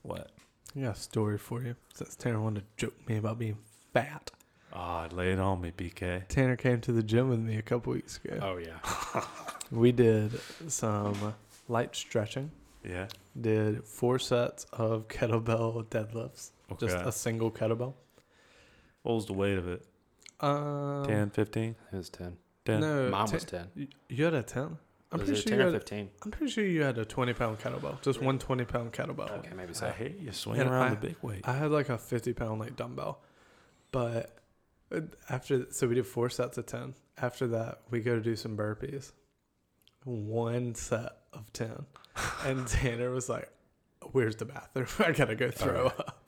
[0.03, 0.31] What?
[0.77, 1.75] I got a story for you.
[1.95, 3.59] Since Tanner wanted to joke me about being
[3.93, 4.31] fat.
[4.73, 6.27] Ah, lay it on me, PK.
[6.29, 8.39] Tanner came to the gym with me a couple weeks ago.
[8.43, 9.25] Oh yeah.
[9.71, 10.31] We did
[10.69, 11.35] some
[11.69, 12.51] light stretching.
[12.85, 13.07] Yeah.
[13.41, 16.51] Did four sets of kettlebell deadlifts.
[16.71, 16.87] Okay.
[16.87, 17.95] Just a single kettlebell.
[19.05, 19.87] What was the weight of it?
[20.41, 22.37] Um, 10, 15, It was ten.
[22.65, 22.81] 10?
[22.81, 23.69] No, Mine ten- was ten.
[23.77, 24.79] You, you had a ten.
[25.13, 25.81] I'm was pretty it sure ten you or had.
[25.81, 26.11] fifteen?
[26.25, 28.03] I'm pretty sure you had a 20 pound kettlebell.
[28.03, 29.31] Just one 20 pound kettlebell.
[29.39, 29.91] Okay, maybe I so.
[29.91, 31.43] hate you swinging around I- the big weight.
[31.47, 33.21] I had like a 50 pound like dumbbell,
[33.93, 34.37] but
[34.93, 36.95] uh, after so we did four sets of 10.
[37.19, 39.13] After that, we go to do some burpees.
[40.05, 41.87] One set of 10,
[42.45, 43.51] and Tanner was like,
[44.13, 44.87] "Where's the bathroom?
[44.99, 46.01] I gotta go throw Alright.
[46.01, 46.27] up."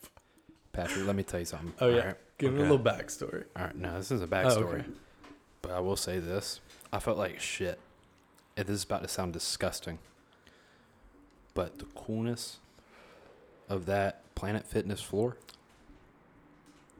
[0.76, 1.72] Patrick, let me tell you something.
[1.80, 1.96] Oh, yeah.
[2.00, 2.16] Alright?
[2.38, 3.44] Give me a little backstory.
[3.56, 4.80] All right, no, this is a Oh, backstory.
[4.80, 4.84] okay.
[5.62, 6.60] But I will say this:
[6.92, 7.78] I felt like shit.
[8.58, 9.98] And this is about to sound disgusting,
[11.54, 12.58] but the coolness
[13.68, 15.36] of that Planet Fitness floor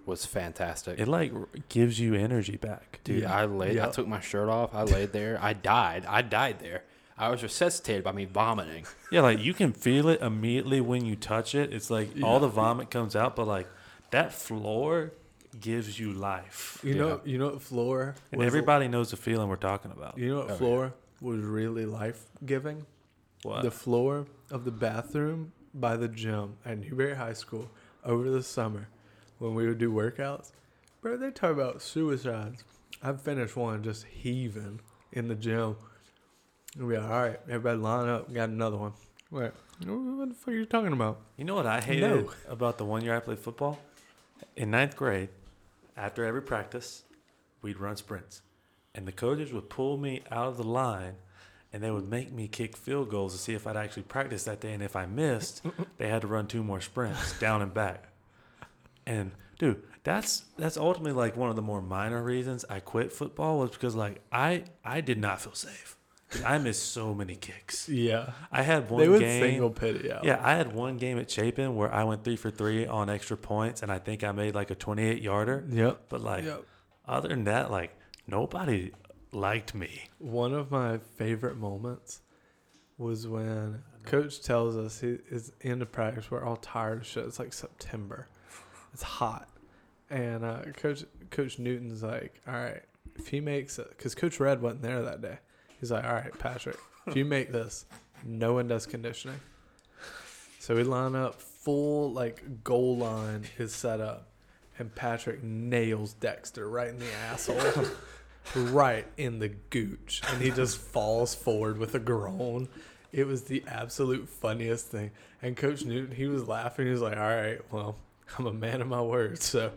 [0.04, 0.98] was fantastic.
[1.00, 1.32] it like
[1.68, 3.00] gives you energy back.
[3.04, 3.34] Dude, Yeah.
[3.34, 3.78] I laid.
[3.78, 4.74] I took my shirt off.
[4.74, 5.38] I laid there.
[5.42, 6.04] I died.
[6.06, 6.82] I died there.
[7.18, 8.84] I was resuscitated by me vomiting.
[9.10, 11.72] Yeah, like you can feel it immediately when you touch it.
[11.72, 13.66] It's like all the vomit comes out, but like
[14.10, 15.12] that floor
[15.58, 16.78] gives you life.
[16.82, 20.18] You know, you know what floor And was- everybody knows the feeling we're talking about.
[20.18, 20.56] You know what Oh, yeah.
[20.58, 22.84] floor was really life giving?
[23.42, 23.62] What?
[23.62, 27.70] The floor of the bathroom by the gym at Newberry High School
[28.04, 28.88] over the summer
[29.38, 30.50] when we would do workouts.
[31.00, 32.64] Bro, they talk about suicides.
[33.02, 34.80] I finished one just heaving
[35.12, 35.76] in the gym.
[36.78, 38.32] And we like, all right, everybody line up.
[38.32, 38.92] Got another one.
[39.30, 39.54] What?
[39.84, 41.20] what the fuck are you talking about?
[41.36, 42.30] You know what I hated No.
[42.48, 43.78] about the one year I played football?
[44.56, 45.30] In ninth grade,
[45.96, 47.02] after every practice,
[47.62, 48.42] we'd run sprints.
[48.94, 51.14] And the coaches would pull me out of the line
[51.72, 54.60] and they would make me kick field goals to see if I'd actually practice that
[54.60, 54.72] day.
[54.72, 55.62] And if I missed,
[55.98, 58.04] they had to run two more sprints down and back.
[59.06, 63.58] And dude, that's that's ultimately like one of the more minor reasons I quit football
[63.58, 65.96] was because like I I did not feel safe.
[66.44, 67.88] I missed so many kicks.
[67.88, 68.32] Yeah.
[68.50, 69.42] I had one they would game.
[69.42, 70.24] single pity out.
[70.24, 73.36] Yeah, I had one game at Chapin where I went three for three on extra
[73.36, 75.64] points, and I think I made like a 28 yarder.
[75.68, 76.00] Yep.
[76.08, 76.64] But like, yep.
[77.06, 78.92] other than that, like nobody
[79.32, 80.08] liked me.
[80.18, 82.22] One of my favorite moments
[82.98, 86.30] was when coach tells us he is into practice.
[86.30, 87.24] We're all tired of shit.
[87.24, 88.28] It's like September.
[88.92, 89.48] It's hot.
[90.08, 92.82] And uh, coach Coach Newton's like, all right,
[93.16, 95.38] if he makes it, because Coach Red wasn't there that day.
[95.80, 97.84] He's like, all right, Patrick, if you make this,
[98.24, 99.40] no one does conditioning.
[100.58, 104.28] So we line up, full like goal line is set up,
[104.78, 107.84] and Patrick nails Dexter right in the asshole.
[108.54, 112.68] right in the gooch, and he just falls forward with a groan.
[113.12, 115.10] It was the absolute funniest thing.
[115.42, 116.86] And Coach Newton, he was laughing.
[116.86, 117.96] He was like, "All right, well,
[118.38, 119.72] I'm a man of my word, so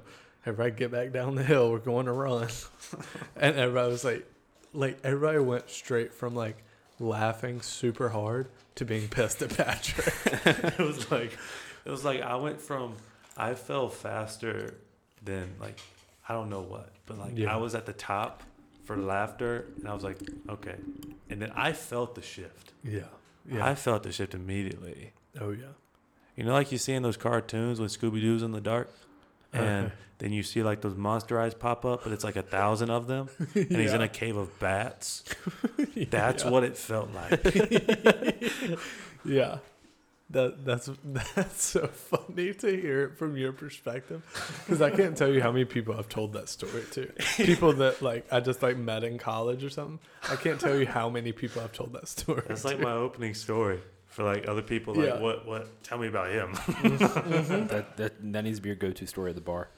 [0.45, 1.71] everybody get back down the hill.
[1.71, 2.47] We're going to run."
[3.35, 4.27] and everybody was like,
[4.73, 6.57] like everybody went straight from like
[6.99, 10.13] laughing super hard to being pissed at Patrick.
[10.45, 11.37] it was like
[11.85, 12.95] it was like I went from
[13.37, 14.75] I fell faster
[15.23, 15.79] than like
[16.27, 17.53] I don't know what, but like Yeah.
[17.53, 18.43] I was at the top
[18.85, 20.17] for laughter, and I was like,
[20.49, 20.75] okay,
[21.29, 22.73] and then I felt the shift.
[22.83, 23.01] yeah,
[23.49, 23.63] yeah.
[23.65, 25.13] I felt the shift immediately.
[25.39, 25.65] oh yeah.
[26.35, 28.89] You know, like you see in those cartoons when Scooby Doo's in the dark,
[29.53, 32.89] and then you see like those monster eyes pop up, but it's like a thousand
[32.89, 35.23] of them, and he's in a cave of bats.
[36.09, 36.49] That's Yeah.
[36.49, 38.49] what it felt like.
[39.25, 39.57] Yeah.
[40.31, 40.87] That that's
[41.33, 44.21] that's so funny to hear it from your perspective
[44.63, 47.11] because I can't tell you how many people I've told that story to.
[47.37, 49.97] People that like I just like met in college or something.
[50.29, 52.43] I can't tell you how many people I've told that story.
[52.47, 52.67] That's to.
[52.67, 54.93] like my opening story for like other people.
[54.95, 55.19] Like, Yeah.
[55.19, 55.45] what?
[55.47, 55.83] What?
[55.83, 56.53] Tell me about him.
[56.99, 59.69] that, that that needs to be your go-to story at the bar.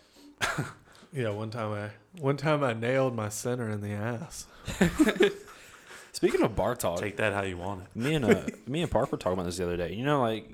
[1.14, 1.30] yeah.
[1.30, 4.48] One time I one time I nailed my center in the ass.
[6.14, 7.88] Speaking of bar talk, Take that how you want it.
[7.96, 9.94] me and uh, me and Park were talking about this the other day.
[9.94, 10.50] You know, like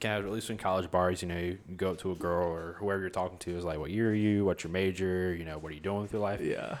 [0.00, 2.76] casual, at least in college bars, you know, you go up to a girl or
[2.78, 4.44] whoever you're talking to is like, "What year are you?
[4.46, 5.34] What's your major?
[5.34, 6.78] You know, what are you doing with your life?" Yeah.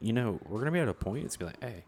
[0.00, 1.24] You know, we're gonna be at a point.
[1.26, 1.84] It's gonna be like, "Hey,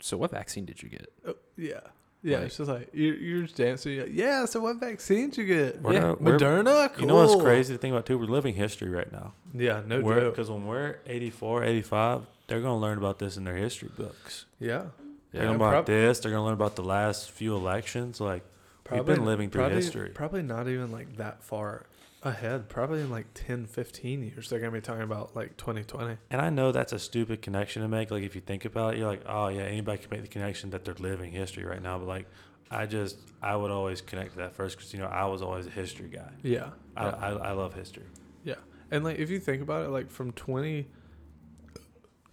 [0.00, 1.80] so what vaccine did you get?" Oh, yeah.
[2.24, 2.38] Yeah.
[2.38, 3.92] Like- it's just like you're, you're just dancing.
[3.92, 4.44] You're like, yeah.
[4.46, 5.80] So what vaccine did you get?
[5.82, 6.92] We're Yeah, not- Moderna.
[6.92, 7.02] Cool.
[7.02, 8.18] You know what's crazy to think about too?
[8.18, 9.34] We're living history right now.
[9.52, 9.82] Yeah.
[9.86, 10.34] No joke.
[10.34, 14.46] Because when we're 84, 85, they're going to learn about this in their history books.
[14.58, 14.86] Yeah.
[15.32, 16.20] They're Yeah, going to learn about prob- this.
[16.20, 18.20] They're going to learn about the last few elections.
[18.20, 18.42] Like,
[18.90, 20.10] we've been living through probably, history.
[20.10, 21.84] Probably not even like that far
[22.24, 22.68] ahead.
[22.68, 26.16] Probably in like 10, 15 years, they're going to be talking about like 2020.
[26.30, 28.10] And I know that's a stupid connection to make.
[28.10, 30.70] Like, if you think about it, you're like, oh, yeah, anybody can make the connection
[30.70, 31.98] that they're living history right now.
[31.98, 32.26] But, like,
[32.70, 35.66] I just, I would always connect to that first because, you know, I was always
[35.66, 36.30] a history guy.
[36.42, 36.70] Yeah.
[36.96, 37.14] I, yeah.
[37.16, 38.06] I, I love history.
[38.44, 38.54] yeah.
[38.90, 40.86] And like, if you think about it, like from 20,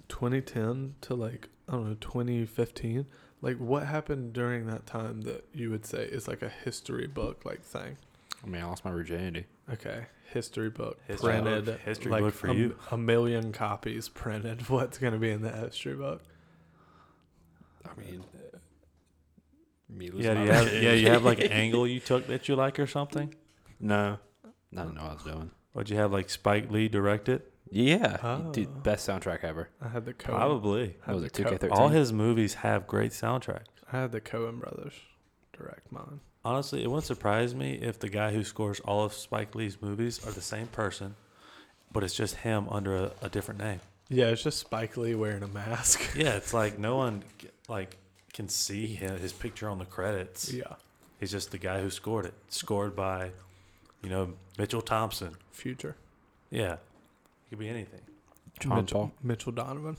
[0.10, 3.06] 2010 to like, I don't know, 2015,
[3.42, 7.44] like what happened during that time that you would say is like a history book
[7.46, 7.98] like thing?
[8.44, 9.46] I mean, I lost my virginity.
[9.74, 10.06] Okay.
[10.34, 11.66] History book History printed.
[11.66, 11.80] book.
[11.82, 12.76] History like book for a, you.
[12.92, 14.62] A million copies printed.
[14.70, 16.22] What's going to be in the history book?
[17.86, 18.58] I mean, uh,
[19.90, 22.28] me Yeah, losing do my you have, yeah, you have like an angle you took
[22.28, 23.34] that you like or something?
[23.80, 25.52] no, I don't know what I was doing.
[25.74, 27.52] Would you have like Spike Lee direct it?
[27.70, 28.52] Yeah, Oh.
[28.52, 29.70] dude, best soundtrack ever.
[29.82, 30.26] I had the Coen.
[30.36, 30.82] Probably.
[30.82, 31.60] I had What was the it?
[31.62, 31.72] 2K13?
[31.72, 33.66] All his movies have great soundtracks.
[33.92, 34.94] I had the Coen brothers
[35.58, 36.20] direct mine.
[36.44, 40.26] Honestly, it wouldn't surprise me if the guy who scores all of Spike Lee's movies
[40.26, 41.16] are the same person,
[41.92, 43.80] but it's just him under a, a different name.
[44.10, 46.02] Yeah, it's just Spike Lee wearing a mask.
[46.16, 47.24] Yeah, it's like no one
[47.70, 47.98] like
[48.34, 50.52] can see him, his picture on the credits.
[50.52, 50.64] yeah,
[51.20, 52.34] He's just the guy who scored it.
[52.50, 53.32] Scored by,
[54.02, 55.36] you know, Mitchell Thompson.
[55.52, 55.96] future.
[56.50, 56.80] Yeah, it
[57.50, 58.02] could be anything.
[58.60, 59.98] John Mitchell, Paul, Mitchell Donovan.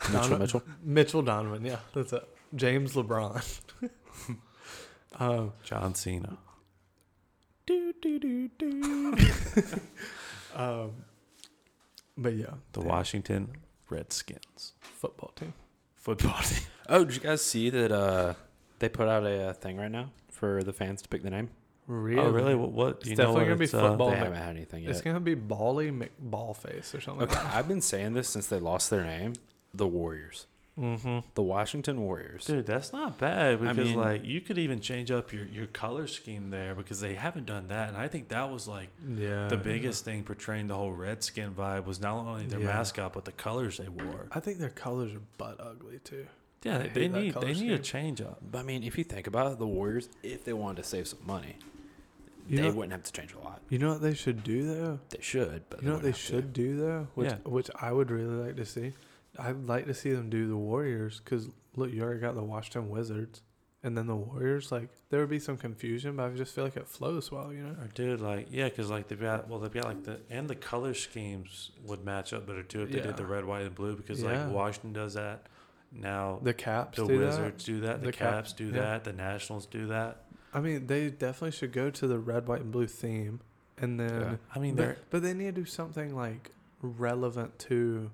[0.00, 0.62] Mitchell Donovan- Mitchell.
[0.82, 1.64] Mitchell Donovan.
[1.64, 2.26] Yeah, that's it.
[2.56, 3.60] James LeBron.
[5.18, 6.38] um, John Cena.
[7.66, 9.22] do, do, do, do.
[10.54, 10.90] um,
[12.16, 13.48] but yeah, The damn, Washington
[13.90, 15.52] Redskins football team.
[15.96, 16.64] football team.
[16.90, 17.92] Oh, did you guys see that?
[17.92, 18.32] Uh,
[18.78, 21.50] they put out a uh, thing right now for the fans to pick the name.
[21.86, 22.18] Really?
[22.18, 22.54] Oh, really?
[22.54, 22.72] What?
[22.72, 24.10] what It's you definitely what gonna be it's, uh, football.
[24.12, 24.92] they haven't had anything yet.
[24.92, 27.28] It's gonna be Bally McBallface or something.
[27.28, 29.34] Okay, I've been saying this since they lost their name.
[29.74, 30.46] The Warriors,
[30.78, 31.18] mm-hmm.
[31.34, 32.44] the Washington Warriors.
[32.44, 35.66] Dude, that's not bad I because mean- like you could even change up your, your
[35.66, 39.48] color scheme there because they haven't done that, and I think that was like Yeah.
[39.48, 42.66] the biggest thing portraying the whole redskin vibe was not only their Yeah.
[42.66, 44.26] mascot but the colors they wore.
[44.32, 46.26] I think their colors are butt ugly too.
[46.62, 48.38] Yeah, they, they need color they need a change up.
[48.50, 51.06] But I mean, if you think about it, the Warriors, if they wanted to save
[51.06, 51.56] some money,
[52.48, 53.60] You they know, wouldn't have to change a lot.
[53.68, 54.98] you know what they should do though.
[55.10, 56.20] They should, but You know what they wouldn't to.
[56.32, 57.36] should do though, which Yeah.
[57.44, 58.92] which I would really like to see.
[59.38, 62.88] I'd like to see them do the Warriors because look, you already got the Washington
[62.90, 63.42] Wizards,
[63.82, 64.72] and then the Warriors.
[64.72, 67.52] Like there would be some confusion, but I just feel like it flows well.
[67.52, 67.76] You know.
[67.80, 70.56] Or dude, like yeah, because like they've got well they've got like the and the
[70.56, 73.04] color schemes would match up better too if they Yeah.
[73.06, 74.46] did the red, white, and blue because Yeah.
[74.46, 75.46] like Washington does that.
[75.92, 78.00] Now The Caps the do Wizards do that.
[78.00, 78.72] The, The Cap- Caps do yeah.
[78.72, 79.04] that.
[79.04, 80.24] The Nationals do that.
[80.52, 80.56] that.
[80.58, 83.40] I mean, they definitely should go to the red, white, and blue theme,
[83.78, 84.38] and then.
[84.54, 86.50] I mean, but, they're but they need to do something like
[86.82, 88.10] relevant to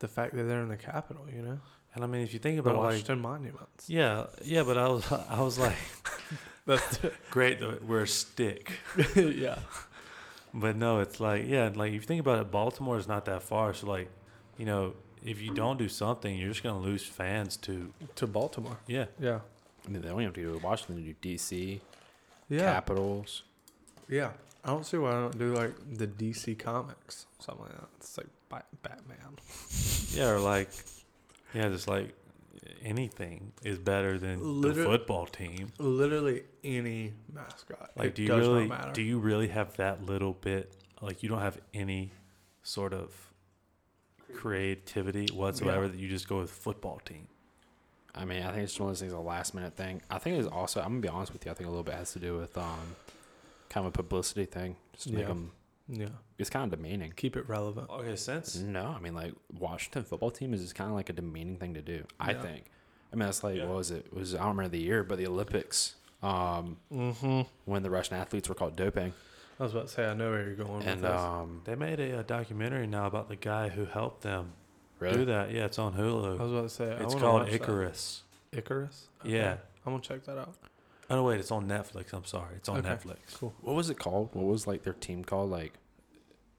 [0.00, 1.24] the fact that they're in the capital.
[1.34, 1.58] You know,
[1.94, 3.88] and I mean if you think the about like Washington monuments.
[3.88, 5.76] yeah yeah, but I was I was like
[6.66, 6.98] That's
[7.30, 8.72] great that we're a stick.
[9.16, 9.58] yeah.
[10.52, 13.42] But no, it's like yeah, like if you think about it, Baltimore is not that
[13.42, 13.72] far.
[13.72, 14.08] So like,
[14.58, 18.78] you know, if you don't do something, you're just gonna lose fans to To Baltimore.
[18.86, 19.06] yeah.
[19.18, 19.40] Yeah.
[19.86, 20.96] I mean, they don't have to do Washington.
[20.96, 21.80] They do DC,
[22.50, 22.72] Yeah.
[22.74, 23.42] Capitals.
[24.08, 24.30] Yeah.
[24.62, 27.88] I don't see why I don't do like the DC comics, something like that.
[27.96, 29.16] It's like Bat- Batman.
[30.12, 30.68] Yeah, or like,
[31.54, 32.12] yeah, just like
[32.82, 35.70] anything is better than the football team.
[35.78, 37.92] Literally any mascot.
[37.96, 38.90] Like, it do you does really, matter.
[38.92, 40.74] do you really have that little bit?
[41.00, 42.10] Like, you don't have any
[42.64, 43.14] sort of
[44.34, 45.88] creativity whatsoever Yeah.
[45.92, 47.28] that you just go with football team.
[48.14, 50.02] I mean, I think it's one of those things, a last minute thing.
[50.10, 51.52] I think it's also, I'm gonna be honest with you.
[51.52, 52.96] I think a little bit has to do with um,
[53.68, 54.76] kind of a publicity thing.
[54.92, 55.28] Just to make Yeah.
[55.28, 55.52] them.
[55.90, 56.08] Yeah.
[56.38, 57.12] It's kind of demeaning.
[57.16, 57.90] Keep it relevant.
[57.90, 61.12] Okay, since No, I mean like Washington football team is just kind of like a
[61.12, 62.04] demeaning thing to do.
[62.18, 62.42] I Yeah.
[62.42, 62.64] think.
[63.12, 63.66] I mean, that's like Yeah.
[63.66, 64.06] what was it?
[64.06, 65.96] It was I don't remember the year, but the Olympics.
[66.22, 67.40] Um, Mm-hmm.
[67.64, 69.12] when the Russian athletes were caught doping,
[69.58, 71.20] I was about to say I know where you're going and with this.
[71.20, 74.52] um, they made a, a documentary now about the guy who helped them
[75.00, 75.50] do that.
[75.50, 76.38] Yeah, it's on Hulu.
[76.38, 77.54] I was about to say It's wanna called watch that.
[77.62, 78.22] Icarus.
[78.52, 79.08] Icarus.
[79.24, 79.56] Yeah.
[79.86, 80.54] I'm gonna check that out.
[81.10, 82.12] Oh no, wait, it's on Netflix.
[82.12, 82.88] I'm sorry, it's on Okay.
[82.88, 83.34] Netflix.
[83.34, 83.52] Cool.
[83.62, 84.30] what was it called?
[84.32, 85.50] What was like their team called?
[85.50, 85.74] Like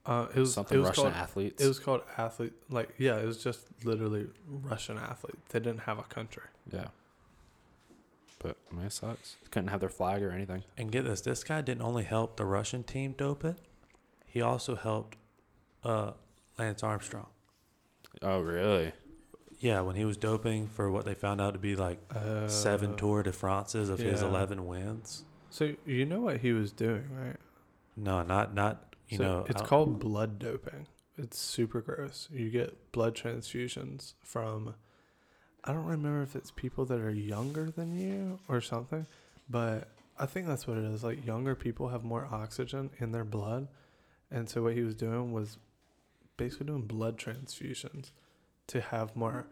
[0.05, 1.63] Uh, it was something it was Russian called athletes.
[1.63, 2.53] it was called athlete.
[2.69, 5.37] Like yeah, it was just literally Russian athlete.
[5.49, 6.43] They didn't have a country.
[6.71, 6.87] yeah.
[8.39, 9.35] But I mean, it sucks.
[9.51, 10.63] Couldn't have their flag or anything.
[10.75, 13.57] And get this, this guy didn't only help the Russian team dope it,
[14.25, 15.15] he also helped
[15.83, 16.13] uh,
[16.57, 17.27] Lance Armstrong.
[18.23, 18.93] Oh, really?
[19.61, 22.95] Yeah, when he was doping for what they found out to be like Uh, seven
[22.97, 24.27] Tour de France's of his yeah.
[24.27, 25.23] eleven wins.
[25.51, 27.37] So you know what he was doing, right?
[27.95, 29.45] No, not not you So know.
[29.47, 30.87] it's called blood doping.
[31.17, 32.27] It's super gross.
[32.31, 34.73] You get blood transfusions from
[35.63, 39.05] I don't remember if it's people that are younger than you or something,
[39.47, 41.03] but I think that's what it is.
[41.03, 43.67] Like younger people have more oxygen in their blood.
[44.31, 45.57] And so what he was doing was
[46.37, 48.09] basically doing blood transfusions
[48.67, 49.47] to have more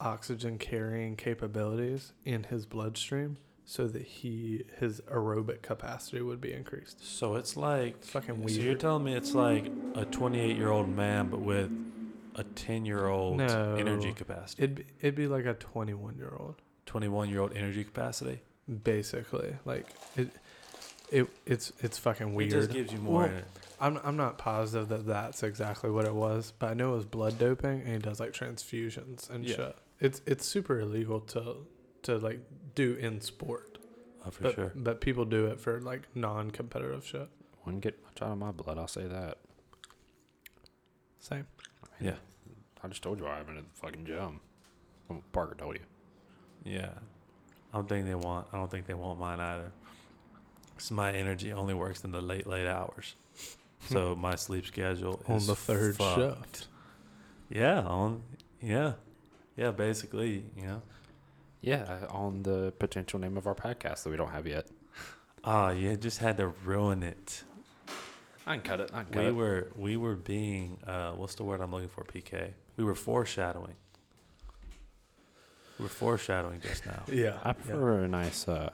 [0.00, 7.04] oxygen carrying capabilities in his bloodstream so that he his aerobic capacity would be increased.
[7.04, 10.88] So it's like It's fucking So you're telling me it's like a 28 year old
[10.88, 11.70] man, but with
[12.34, 13.76] a 10 year old No.
[13.78, 14.62] energy capacity.
[14.64, 18.40] It'd be, it'd be like a 21 year old, 21 year old energy capacity.
[18.84, 19.56] basically.
[19.64, 19.86] Like
[20.16, 20.30] it,
[21.12, 22.52] it it's it's fucking weird.
[22.52, 23.22] It just gives you more.
[23.28, 23.42] Well,
[23.80, 27.04] I'm I'm not positive that that's exactly what it was, but I know it was
[27.04, 29.56] blood doping, and he does like transfusions and Yeah.
[29.56, 29.76] shit.
[30.00, 31.66] It's it's super illegal to
[32.02, 32.40] to like
[32.74, 33.78] do in sport,
[34.26, 34.72] oh, for but sure.
[34.74, 37.28] but people do it for like non-competitive shit.
[37.64, 38.78] Wouldn't get much out of my blood.
[38.78, 39.38] I'll say that.
[41.20, 41.46] Same.
[41.84, 42.16] I mean, Yeah.
[42.82, 44.40] I just told you I haven't at the fucking gym.
[45.32, 45.82] Parker told you.
[46.64, 46.90] Yeah.
[47.72, 48.48] I don't think they want.
[48.52, 49.70] I don't think they want mine either.
[50.82, 53.14] 'Cause my energy only works in the late late hours,
[53.88, 56.18] so my sleep schedule On the third fucked.
[56.18, 56.68] shift.
[57.48, 57.82] Yeah.
[57.82, 58.22] On.
[58.60, 58.94] Yeah.
[59.56, 59.70] Yeah.
[59.70, 60.82] Basically, you know.
[61.60, 64.66] Yeah, on the potential name of our podcast that we don't have yet.
[65.44, 67.44] Ah, you just had to ruin it.
[68.44, 68.90] I can cut it.
[68.92, 72.02] I can We were we were being uh, what's the word I'm looking for?
[72.02, 72.54] PK.
[72.76, 73.76] We were foreshadowing.
[75.78, 77.04] We were foreshadowing just now.
[77.12, 77.38] Yeah.
[77.44, 78.70] I prefer a nice uh,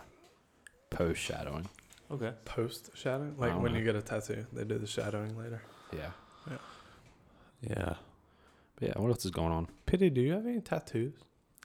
[0.88, 1.68] post shadowing.
[2.10, 2.32] Okay.
[2.44, 3.78] Post shadowing, like don't when know.
[3.78, 5.62] you get a tattoo, they do the shadowing later.
[5.94, 6.10] Yeah.
[7.60, 7.94] Yeah.
[8.76, 9.66] But yeah, what else is going on?
[9.86, 11.12] Pity, do you have any tattoos?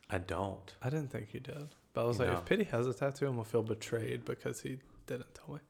[0.09, 0.73] I don't.
[0.81, 2.37] I didn't think you did, but I was like, No.
[2.39, 5.61] if Pity has a tattoo, I'm gonna feel betrayed because he didn't tell me.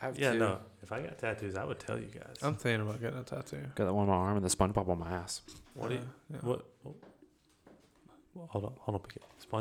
[0.00, 0.58] I have Yeah, no.
[0.82, 2.36] If I got tattoos, I would tell you guys.
[2.42, 3.58] I'm thinking about getting a tattoo.
[3.74, 5.42] Got that one on my arm and the SpongeBob on my ass.
[5.74, 6.38] what do you, Uh, yeah.
[6.42, 8.48] what, what?
[8.50, 9.18] Hold on, hold on, PK.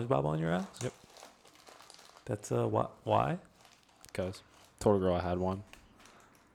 [0.07, 0.65] SpongeBob on your ass?
[0.83, 0.93] Yep.
[2.25, 2.87] That's uh, why?
[3.03, 3.37] Why?
[4.07, 4.41] Because
[4.83, 5.63] told a girl I had one.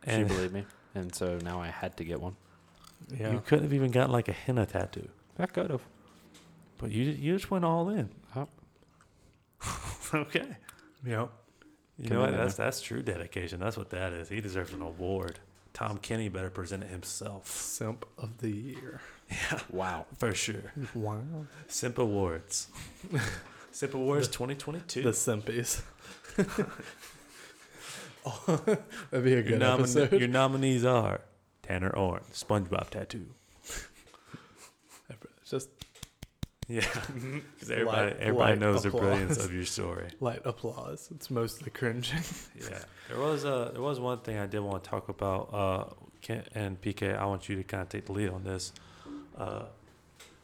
[0.04, 0.64] And she believed me,
[0.94, 2.36] and so now I had to get one.
[3.16, 3.32] Yeah.
[3.32, 5.82] you couldn't have even gotten like a henna tattoo, I could have.
[6.78, 8.08] but you you just went all in.
[8.36, 8.48] Yep.
[10.14, 10.56] okay.
[11.06, 11.30] Yep.
[11.98, 12.36] You Can know what?
[12.36, 13.58] That's that's true dedication.
[13.60, 14.28] That's what that is.
[14.28, 15.38] He deserves an award.
[15.72, 17.46] Tom Kenny better present it himself.
[17.48, 19.00] Simp of the year.
[19.30, 20.06] Yeah, Wow.
[20.16, 20.72] for sure.
[20.94, 21.20] Wow.
[21.68, 22.68] Simp Awards.
[23.72, 25.02] Simp Awards 2022.
[25.02, 25.82] The simpies.
[28.46, 30.12] that'd be a your, nomin- episode.
[30.12, 31.20] your nominees are
[31.62, 33.26] Tanner Orange, SpongeBob tattoo.
[35.48, 35.70] Just
[36.68, 36.80] Yeah,
[37.54, 39.44] because everybody, Light- everybody light knows the brilliance applause.
[39.46, 40.08] of your story.
[40.20, 41.08] light applause.
[41.14, 42.04] It's mostly cringing.
[42.60, 45.48] Yeah, there was uh, there was one thing I did want to talk about.
[45.54, 45.84] Uh,
[46.20, 48.72] Ken and PK, I want you to kind of take the lead on this.
[49.38, 49.62] Uh,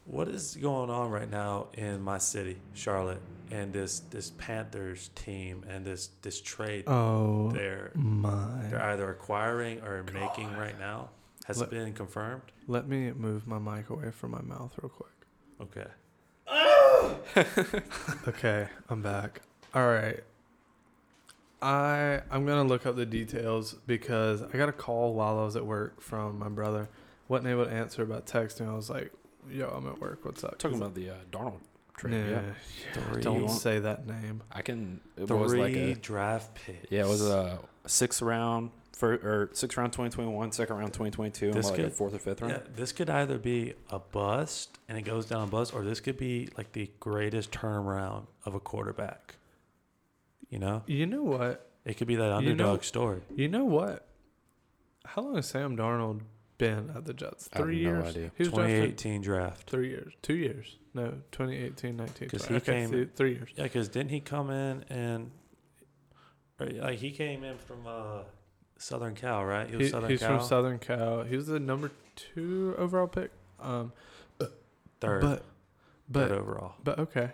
[0.06, 5.64] what is going on right now in my city, Charlotte, and this this Panthers team
[5.68, 8.66] and this this trade Oh they're my.
[8.70, 11.10] they're either acquiring or making right now?
[11.46, 12.42] Has Let- it been confirmed?
[12.66, 15.10] Let me move my mic away from my mouth real quick.
[15.60, 15.90] Okay.
[18.28, 19.40] Okay, I'm back.
[19.74, 20.20] All right.
[21.60, 25.56] I I'm gonna look up the details because I got a call while I was
[25.56, 26.88] at work from my brother.
[27.28, 28.68] wasn't able to answer about texting.
[28.68, 29.12] I was like,
[29.50, 30.24] "Yo, I'm at work.
[30.24, 31.61] What's up?" Talking about the uh, Darnold
[31.96, 32.12] trade.
[32.14, 32.40] "Nah, Yeah.
[32.92, 34.42] Three, don't say that name.
[34.52, 35.00] I can.
[35.16, 36.90] It three was like a draft picks.
[36.90, 37.04] yeah.
[37.04, 41.70] It was a sixth round for or sixth round 2021, second round 2022, and This
[41.70, 42.52] like a could- fourth or fifth round.
[42.54, 46.00] Yeah, this could either be a bust and it goes down a bust, or this
[46.00, 49.37] could be like the greatest turnaround of a quarterback.
[50.50, 51.70] You know, You know what?
[51.85, 53.22] it could be that You underdog know- story.
[53.35, 54.07] You know what?
[55.04, 56.20] How long has Sam Darnold
[56.58, 57.48] been at the Jets?
[57.52, 58.04] I have Three no years.
[58.06, 58.30] idea.
[58.36, 59.70] He was drafted 2018 draft.
[59.70, 60.12] three years.
[60.22, 60.76] Two years.
[60.94, 62.54] No, 2018, 19, 'Cause 20.
[62.54, 63.48] he okay, came- th- three years.
[63.56, 65.30] Yeah, because didn't he come in and
[66.60, 68.22] or, like he came in from uh,
[68.78, 69.68] Southern Cal, right?
[69.68, 70.38] He was He- Southern he's Cal.
[70.38, 71.22] from Southern Cal.
[71.24, 73.32] He was the number two overall pick.
[73.58, 73.92] Um,
[75.00, 75.44] third, but
[76.08, 76.74] but third overall.
[76.84, 77.32] but okay.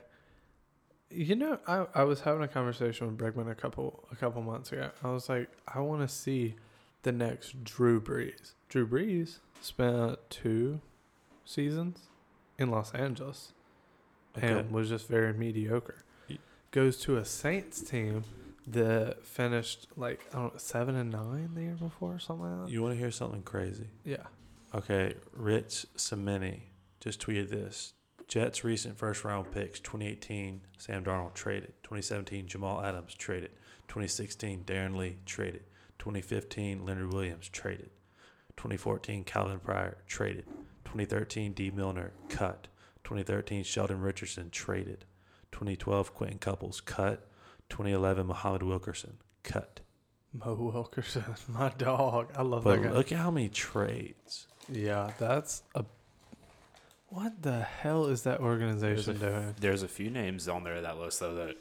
[1.10, 4.70] You know, I I was having a conversation with Bregman a couple a couple months
[4.72, 4.90] ago.
[5.02, 6.54] I was like, I want to see
[7.02, 8.52] the next Drew Brees.
[8.70, 10.80] Drew Brees spent two
[11.44, 11.98] seasons
[12.58, 13.52] in Los Angeles
[14.38, 14.46] Okay.
[14.48, 16.04] and was just very mediocre.
[16.70, 18.22] Goes to a Saints team
[18.68, 22.66] that finished like I don't know seven and nine the year before, or something like
[22.66, 22.72] that.
[22.72, 23.88] You want to hear something crazy?
[24.04, 24.22] yeah.
[24.72, 27.92] Okay, Rich Cimini just tweeted this.
[28.28, 33.50] Jets recent first round picks 2018 Sam Darnold traded, 2017 Jamal Adams traded,
[33.88, 35.64] 2016 Darron Lee traded,
[35.98, 37.90] 2015 Leonard Williams traded,
[38.60, 40.44] 2014 Calvin Pryor traded,
[40.84, 42.68] 2013 D Milner cut,
[43.04, 45.06] 2013 Sheldon Richardson traded,
[45.50, 47.26] 2012 Quinton Coples cut,
[47.70, 49.80] 2011 Muhammad Wilkerson cut.
[50.34, 52.32] Mo Wilkerson, my dog.
[52.36, 52.92] I love But that guy.
[52.92, 54.46] look at how many trades.
[54.68, 55.86] Yeah, that's a.
[57.08, 59.54] What the hell is that organization There's doing?
[59.58, 61.56] There's a few names on there that list though that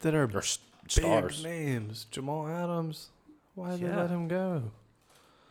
[0.00, 1.42] That are are s- big stars.
[1.42, 2.06] names.
[2.10, 3.08] Jamal Adams.
[3.54, 4.70] Why did they let him go?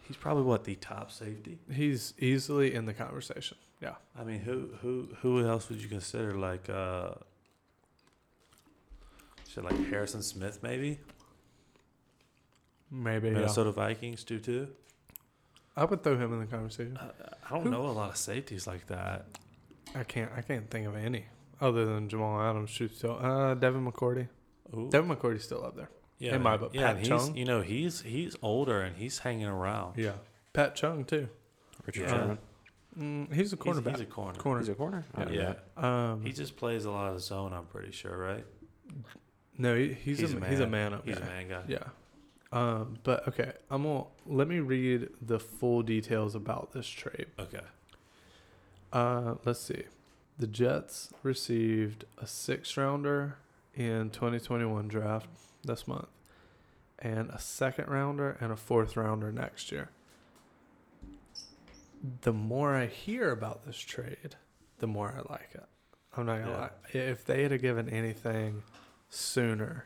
[0.08, 1.60] He's probably what the top safety.
[1.72, 3.58] He's easily in the conversation.
[3.82, 3.96] Yeah.
[4.20, 7.12] I mean, who who who else would you consider like uh
[9.50, 11.00] shit like Harrison Smith maybe?
[12.92, 13.28] Maybe.
[13.30, 13.34] Yeah.
[13.36, 14.68] Minnesota Vikings do too.
[15.76, 16.98] I would throw him in the conversation.
[16.98, 17.12] Uh,
[17.46, 19.26] I don't Who- know a lot of safeties like that.
[19.96, 20.32] I can't.
[20.36, 21.26] I can't think of any
[21.62, 22.70] other than Jamal Adams.
[22.70, 23.18] Shoot, still.
[23.22, 24.28] Uh, Devin McCourty.
[24.76, 24.90] Ooh.
[24.90, 25.90] Devin McCourty's still up there.
[26.24, 27.36] Yeah, in my book, yeah, Pat he's Chung.
[27.36, 29.98] you know he's he's older and he's hanging around.
[29.98, 30.14] Yeah.
[30.54, 31.28] Pat Chung too.
[31.86, 32.10] Richard Yeah.
[32.10, 32.38] Sherman.
[32.98, 33.92] Mm, he's a He's- cornerback.
[33.92, 34.40] He's, a corner.
[34.40, 34.60] corner.
[34.60, 35.04] He's a corner.
[35.18, 35.26] Yeah.
[35.28, 35.32] Oh,
[35.82, 36.12] Yeah.
[36.12, 37.52] um, He just plays a lot of zone.
[37.52, 38.46] I'm pretty sure, right?
[39.58, 40.92] no, he, he's, he's a, a he's a man.
[40.92, 41.26] man up He's guy.
[41.26, 41.62] a man guy.
[41.68, 41.84] Yeah.
[42.52, 47.26] Um, but okay, I'm gonna let me read the full details about this trade.
[47.40, 47.62] Okay.
[48.92, 49.84] Uh, let's see.
[50.38, 53.38] The Jets received a six rounder
[53.76, 55.28] in 2021 draft
[55.64, 56.08] this month,
[57.00, 59.90] and a second rounder and a fourth rounder next year.
[62.22, 64.36] The more I hear about this trade,
[64.80, 65.64] the more I like it.
[66.16, 66.58] I'm not gonna Yeah.
[66.58, 66.72] lie.
[66.94, 68.64] If they had given anything
[69.10, 69.86] sooner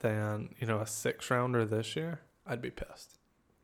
[0.00, 3.18] than you know a six rounder this year, I'd be pissed.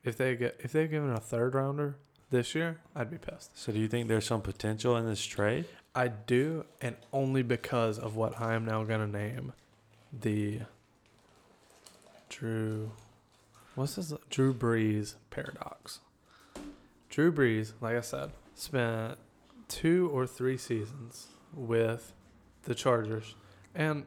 [0.04, 1.96] If they get if they given a third rounder
[2.30, 3.58] this year, I'd be pissed.
[3.58, 5.66] So do you think there's some potential in this trade?
[5.94, 9.52] I do, and only because of what I am now gonna name
[10.12, 10.62] the
[12.32, 12.92] Drew.
[13.74, 14.12] What's this?
[14.30, 16.00] Drew Brees paradox.
[17.10, 19.18] Drew Brees, like I said, spent
[19.68, 22.14] two or three seasons with
[22.62, 23.34] the Chargers,
[23.74, 24.04] and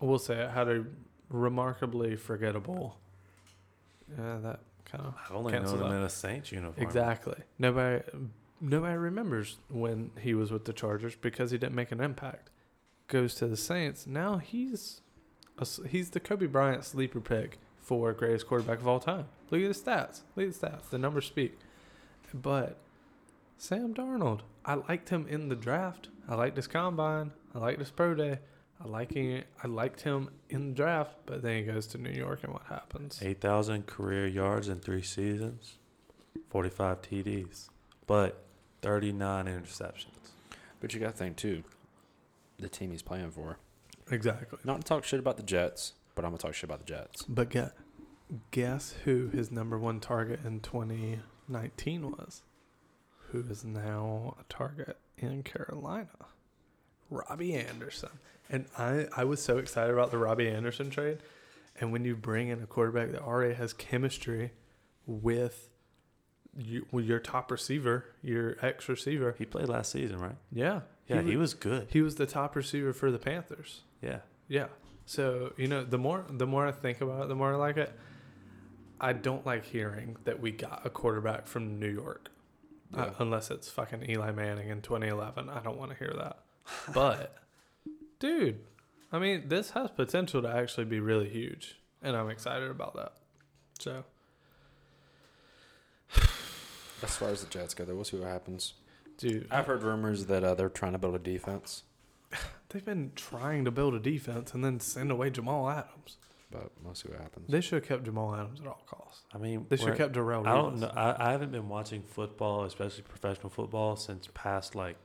[0.00, 0.84] we'll say it had a
[1.28, 2.96] remarkably forgettable.
[4.10, 5.96] Yeah, that kind of I've only known him that.
[5.96, 6.86] in a Saints uniform.
[6.86, 7.36] Exactly.
[7.58, 8.02] Nobody
[8.60, 12.48] nobody remembers when he was with the Chargers because he didn't make an impact.
[13.08, 14.06] Goes to the Saints.
[14.06, 15.02] Now he's
[15.88, 19.26] he's the Kobe Bryant sleeper pick for greatest quarterback of all time.
[19.50, 20.20] Look at the stats.
[20.36, 20.90] Look at the stats.
[20.90, 21.58] The numbers speak.
[22.34, 22.76] But
[23.56, 26.08] Sam Darnold, I liked him in the draft.
[26.28, 27.32] I liked his combine.
[27.54, 28.40] I liked his pro day.
[28.80, 32.44] I liking I liked him in the draft, but then he goes to New York
[32.44, 33.20] and what happens?
[33.20, 35.78] 8,000 career yards in three seasons,
[36.50, 37.70] 45 TDs,
[38.06, 38.44] but
[38.82, 40.30] 39 interceptions.
[40.80, 41.64] But you got to think too,
[42.58, 43.58] the team he's playing for.
[44.10, 44.58] Exactly.
[44.64, 47.22] Not to talk shit about the Jets, but I'm gonna talk shit about the Jets.
[47.22, 47.72] But guess,
[48.50, 52.42] guess who his number one target in 2019 was?
[53.30, 56.08] Who is now a target in Carolina?
[57.10, 58.10] Robbie Anderson.
[58.50, 61.18] And I, I was so excited about the Robbie Anderson trade.
[61.80, 64.52] And when you bring in a quarterback that already has chemistry
[65.06, 65.68] with
[66.56, 69.34] you, well, your top receiver, your ex receiver.
[69.38, 70.36] He played last season, right?
[70.50, 70.80] Yeah.
[71.08, 71.88] Yeah, he wa- was good.
[71.90, 73.82] He was the top receiver for the Panthers.
[74.02, 74.20] Yeah.
[74.48, 74.66] Yeah.
[75.06, 77.76] So you know, the more the more I think about it, the more I like
[77.76, 77.92] it.
[79.00, 82.30] I don't like hearing that we got a quarterback from New York,
[82.96, 85.48] uh, unless it's fucking Eli Manning in 2011.
[85.48, 86.38] I don't want to hear that.
[86.92, 87.36] But,
[88.18, 88.58] dude,
[89.12, 93.12] I mean, this has potential to actually be really huge, and I'm excited about that.
[93.78, 94.04] So,
[97.02, 98.74] As far as the Jets go, though, we'll see what happens.
[99.18, 101.82] Dude, I've heard rumors that uh, they're trying to build a defense,
[102.70, 106.16] they've been trying to build a defense and then send away Jamal Adams.
[106.50, 107.46] but we'll see what happens.
[107.50, 109.22] They should have kept Jamal Adams at all costs.
[109.34, 110.46] I mean, They should we're- have kept Darrelle.
[110.46, 110.80] I don't Revis.
[110.80, 110.92] know.
[110.96, 114.96] I, I haven't been watching football, especially professional football, since past like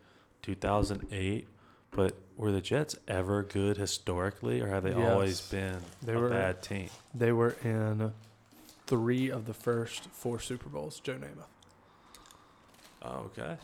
[0.43, 1.47] 2008.
[1.91, 5.49] But were the Jets ever good historically, or have they always Yes.
[5.51, 6.89] been They a were- bad team?
[7.13, 8.13] They were in
[8.87, 10.99] three of the first four Super Bowls.
[10.99, 11.45] Joe Namath.
[13.01, 13.57] Oh, okay.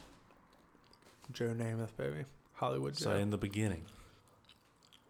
[1.31, 2.25] Joe Namath, baby.
[2.53, 3.85] Hollywood So in the beginning,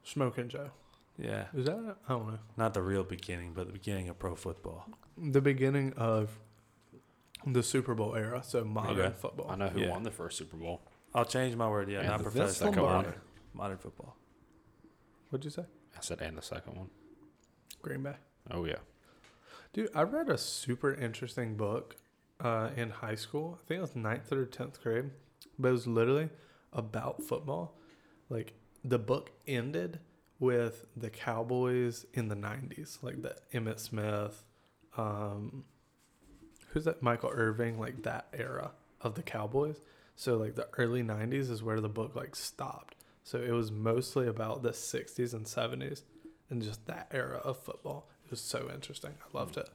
[0.04, 0.70] Smoking Joe.
[1.18, 1.96] yeah, Is that?
[2.08, 2.40] I don't know.
[2.58, 4.88] not the real beginning, but the beginning of pro football.
[5.18, 6.40] The beginning of
[7.46, 9.16] the Super Bowl era, so modern Okay.
[9.18, 9.50] football.
[9.50, 9.90] I know who Yeah.
[9.92, 10.82] won the first Super Bowl.
[11.14, 11.90] I'll change my word.
[11.90, 12.74] Yeah, And not the professional.
[12.74, 13.16] second
[13.54, 14.16] Modern football.
[15.30, 15.66] What'd you say?
[15.98, 16.90] I said, and the second one.
[17.82, 18.16] Green Bay.
[18.52, 18.78] Oh yeah.
[19.74, 21.96] Dude, I read a super interesting book
[22.40, 23.60] uh, in high school.
[23.62, 25.10] I think it was ninth or tenth grade,
[25.60, 26.30] but it was literally
[26.74, 27.78] about football.
[28.30, 28.54] Like
[28.84, 30.00] the book ended
[30.40, 34.44] with the Cowboys in the '90s, like the Emmitt Smith,
[34.98, 35.66] um,
[36.70, 37.02] who's that?
[37.02, 39.78] Michael Irvin, like that era of the Cowboys.
[40.16, 42.96] So like the early '90s is where the book like stopped.
[43.24, 46.04] So it was mostly about the '60s and '70s
[46.50, 48.10] and just that era of football.
[48.26, 49.12] It was so interesting.
[49.22, 49.70] I loved it.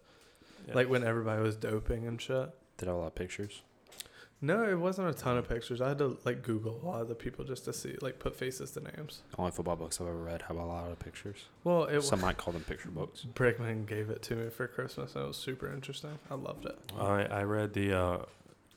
[0.66, 0.74] Yeah.
[0.74, 2.51] Like when everybody was doping and shit.
[2.76, 3.62] Did have a lot of pictures.
[4.45, 5.80] No, it wasn't a ton of pictures.
[5.80, 8.36] I had to like Google a lot of the people just to see, like, put
[8.36, 9.22] faces to names.
[9.38, 11.47] Only football books I've ever read have a lot of pictures.
[11.64, 13.26] Well, it Some might call them picture books.
[13.34, 16.18] Brickman gave it to me for Christmas, and it was super interesting.
[16.30, 16.78] I loved it.
[16.99, 18.18] All right, I read the uh,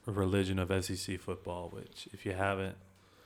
[0.05, 2.77] religion of SEC football, which if you haven't,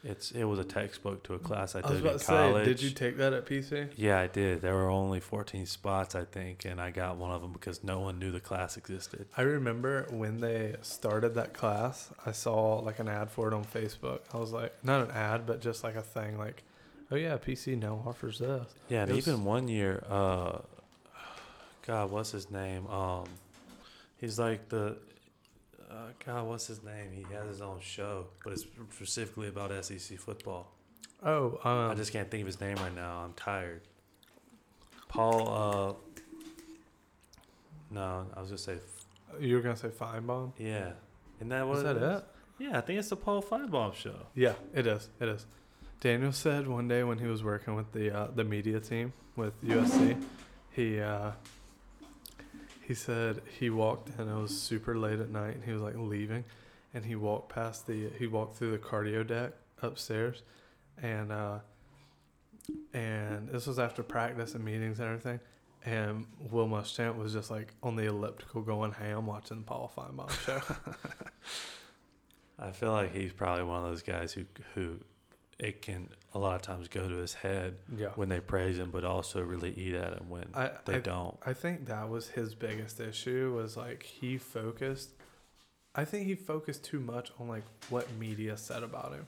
[0.03, 2.21] it's it was a textbook to a class I I took in college.
[2.21, 3.89] say, did you take that at PC?
[3.95, 4.61] Yeah, I did.
[4.61, 7.99] There were only 14 spots, I think, and I got one of them because no
[7.99, 9.27] one knew the class existed.
[9.37, 13.63] I remember when they started that class, I saw like an ad for it on
[13.63, 14.21] Facebook.
[14.33, 16.63] I was like, not an ad, but just like a thing, like,
[17.11, 18.73] oh yeah, PC now offers this.
[18.89, 20.59] Yeah, and was- even one year, uh,
[21.85, 22.87] God, what's his name?
[22.87, 23.25] Um,
[24.17, 24.97] he's like the,
[25.91, 27.11] uh, God, what's his name?
[27.13, 30.71] He has his own show, but it's specifically about SEC football.
[31.23, 33.23] Oh, um, I just can't think of his name right now.
[33.25, 33.81] I'm tired.
[35.07, 35.49] Paul.
[35.49, 35.93] Uh,
[37.91, 38.77] no, I was gonna say,
[39.39, 40.53] you were gonna say Finebaum?
[40.57, 40.91] yeah.
[41.37, 42.21] Isn't that what Is that is?
[42.59, 44.15] Yeah, I think it's the Paul Finebaum show.
[44.35, 45.09] Yeah, it is.
[45.19, 45.47] It is.
[45.99, 49.59] Daniel said one day when he was working with the uh, the media team with
[49.63, 50.21] USC,
[50.71, 51.31] he uh,
[52.91, 54.27] he said he walked in.
[54.27, 56.43] It was super late at night, and he was like leaving,
[56.93, 60.41] and he walked past the he walked through the cardio deck upstairs,
[61.01, 61.59] and uh,
[62.93, 65.39] and this was after practice and meetings and everything.
[65.85, 70.29] And Will Muschamp was just like on the elliptical going ham watching the Paul Finebaum
[70.45, 70.59] show.
[72.59, 74.43] I feel like he's probably one of those guys who
[74.75, 74.99] who
[75.61, 78.09] it can a lot of times go to his head yeah.
[78.15, 81.37] when they praise him, but also really eat at him when I, they I don't.
[81.45, 85.11] I think that was his biggest issue was like he focused
[85.93, 89.27] I think he focused too much on like what media said about him.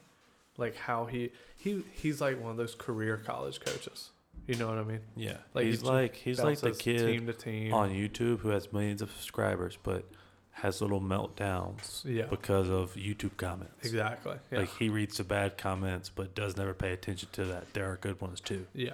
[0.58, 4.12] Like how he he he's like one of those career college coaches.
[4.48, 5.00] You know what I mean?
[5.16, 7.74] Yeah, Like, he's he like he's like the kid team to team.
[7.74, 10.06] on YouTube who has millions of subscribers, but
[10.54, 12.26] has little meltdowns Yeah.
[12.28, 13.86] because of YouTube comments.
[13.86, 14.38] Exactly.
[14.52, 14.60] Yeah.
[14.60, 17.74] Like he reads the bad comments, but does never pay attention to that.
[17.74, 18.68] There are good ones too.
[18.74, 18.92] yeah.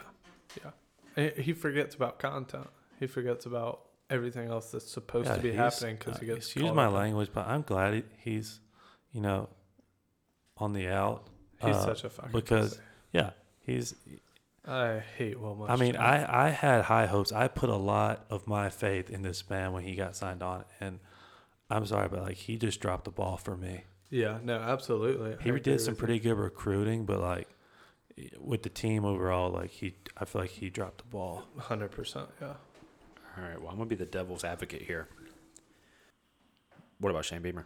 [0.64, 1.30] Yeah.
[1.38, 2.68] He forgets about content.
[3.00, 6.46] He forgets about everything else that's supposed Yeah, to be happening because he uh, gets
[6.48, 8.60] excuse my up language, but I'm glad he, he's,
[9.12, 9.50] you know,
[10.58, 11.28] on the out.
[11.62, 12.82] He's uh, such a fucking because- pussy.
[13.12, 13.32] Yeah,
[13.62, 13.96] he's
[14.66, 15.70] I hate Will Muschamp.
[15.72, 17.32] I mean, I, I had high hopes.
[17.32, 20.64] I put a lot of my faith in this man when he got signed on,
[20.80, 21.00] and
[21.70, 23.84] I'm sorry, but like he just dropped the ball for me.
[24.10, 25.36] yeah, no, absolutely.
[25.42, 26.06] He I did some with you.
[26.06, 27.48] pretty good recruiting, but like
[28.40, 31.44] with the team overall, like he, I feel like he dropped the ball.
[31.58, 32.54] Hundred percent, yeah.
[33.38, 33.62] All right.
[33.62, 35.08] Well, I'm gonna be the devil's advocate here.
[37.00, 37.66] What about Shane Beamer?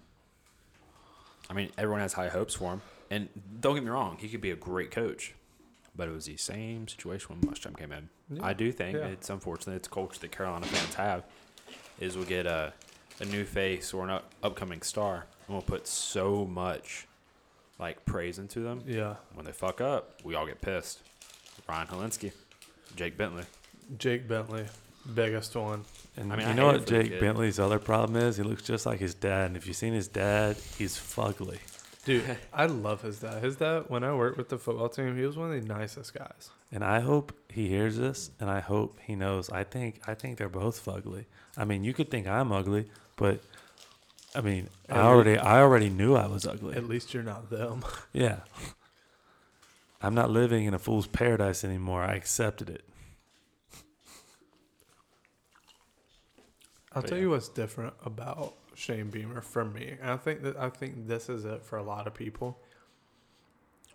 [1.50, 3.30] I mean, everyone has high hopes for him, and
[3.60, 5.34] don't get me wrong, he could be a great coach.
[5.96, 8.10] But it was the same situation when Muschamp came in.
[8.30, 9.06] Yeah, I do think yeah.
[9.06, 9.76] it's unfortunate.
[9.76, 11.24] It's a culture that Carolina fans have.
[12.00, 12.72] Is we get uh,
[13.20, 17.08] a new face or an up- upcoming star, and we'll put so much
[17.80, 18.82] like praise into them.
[18.88, 19.16] Yeah.
[19.34, 21.00] When they fuck up, we all get pissed.
[21.68, 22.32] Ryan Hilinski,
[22.96, 23.44] Jake Bentley.
[23.98, 24.66] Jake Bentley,
[25.14, 25.84] biggest one.
[26.18, 27.22] And I mean, you I know hate it what for the Jake kid.
[27.22, 28.38] Bentley's other problem is?
[28.38, 29.48] He looks just like his dad.
[29.48, 31.60] And if you've seen his dad, he's fugly.
[32.06, 33.44] Dude, I love his dad.
[33.44, 36.14] His dad, when I worked with the football team, he was one of the nicest
[36.14, 36.50] guys.
[36.72, 39.50] And I hope he hears this, and I hope he knows.
[39.50, 41.26] I think I think they're both fugly.
[41.56, 43.42] I mean, you could think I'm ugly, but
[44.36, 46.76] I mean, I already I already knew I was ugly.
[46.76, 47.84] At least you're not them.
[48.14, 48.40] Yeah.
[50.02, 52.04] I'm not living in a fool's paradise anymore.
[52.04, 52.84] I accepted it.
[56.92, 57.24] I'll But tell yeah.
[57.24, 59.98] you what's different about Shane Beamer for me.
[60.02, 62.60] And I think that I think this is it for a lot of people.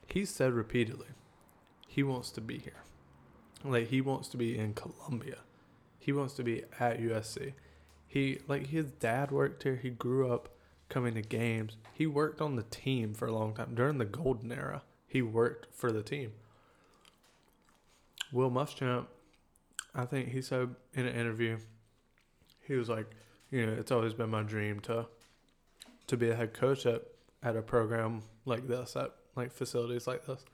[0.07, 1.09] He said repeatedly,
[1.87, 2.83] he wants to be here.
[3.65, 5.39] Like he wants to be in Columbia.
[5.99, 7.53] He wants to be at USC.
[8.07, 9.77] He like his dad worked here.
[9.77, 10.49] He grew up
[10.89, 11.77] coming to games.
[11.93, 13.75] He worked on the team for a long time.
[13.75, 16.33] During the golden era, he worked for the team.
[18.33, 19.07] Will Muschamp,
[19.95, 21.59] I think he said in an interview,
[22.61, 23.07] he was like,
[23.51, 25.07] you know, it's always been my dream to
[26.07, 27.03] to be a head coach at
[27.43, 30.45] at a program like this, at like facilities like this.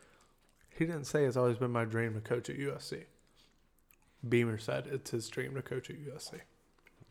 [0.70, 3.04] He didn't say it's always been my dream to coach at USC.
[4.28, 6.40] Beamer said it's his dream to coach at USC.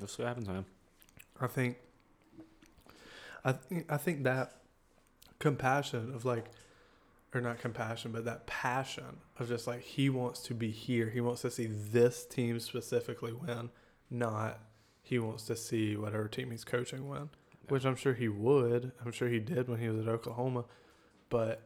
[0.06, 0.66] See what happens, man.
[1.40, 1.78] I think
[3.46, 4.58] I think I think that
[5.40, 6.46] compassion of like
[7.34, 11.10] or not compassion, but that passion of just like he wants to be here.
[11.10, 13.70] He wants to see this team specifically win,
[14.12, 14.60] not
[15.04, 17.30] he wants to see whatever team he's coaching win.
[17.68, 18.94] Which I'm sure he would.
[19.06, 20.66] I'm sure he did when he was at Oklahoma.
[21.30, 21.62] But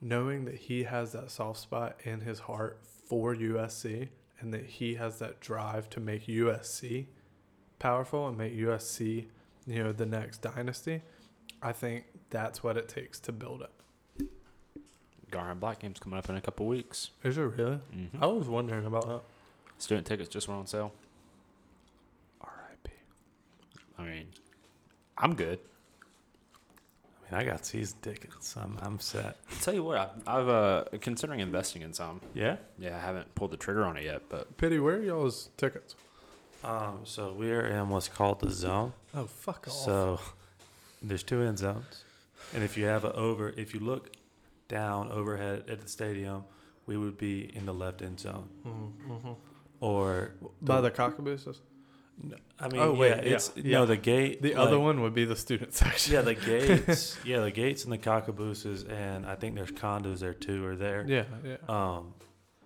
[0.00, 4.08] knowing that he has that soft spot in his heart for USC
[4.40, 7.06] and that he has that drive to make USC
[7.78, 9.26] powerful and make USC,
[9.66, 11.02] you know, the next dynasty,
[11.62, 13.70] I think that's what it takes to build it.
[15.30, 17.10] Garham Black game's coming up in a couple weeks.
[17.22, 17.78] Is it really?
[17.94, 18.22] Mm-hmm.
[18.22, 19.20] I was wondering about that.
[19.78, 20.92] Student tickets just went on sale.
[24.00, 24.10] R.I.P.
[24.10, 24.26] I mean,
[25.18, 25.58] I'm good.
[27.30, 28.56] I mean, I got season tickets.
[28.56, 29.36] I'm I'm set.
[29.60, 29.96] tell you what,
[30.26, 32.20] I, I've uh considering investing in some.
[32.34, 32.56] Yeah.
[32.78, 35.94] Yeah, I haven't pulled the trigger on it yet, but Pity, where are y'all's tickets?
[36.64, 37.00] Um.
[37.04, 38.92] So we're in what's called the zone.
[39.14, 39.74] Oh, fuck off.
[39.74, 40.20] So
[41.02, 42.04] there's two end zones,
[42.54, 44.14] and if you have a over, if you look
[44.68, 46.44] down overhead at the stadium,
[46.86, 48.48] we would be in the left end zone.
[48.66, 49.32] mm-hmm.
[49.80, 51.60] Or By the cockabooses?
[52.58, 53.78] I mean, Oh, wait, yeah, yeah, it's yeah.
[53.78, 54.42] no the gate.
[54.42, 56.12] The like- other one would be the student section.
[56.14, 57.16] Yeah, the gates.
[57.24, 61.04] yeah, the gates and the cockabooses, and I think there's condos there too, or there.
[61.08, 61.56] Yeah, yeah.
[61.68, 62.14] Um,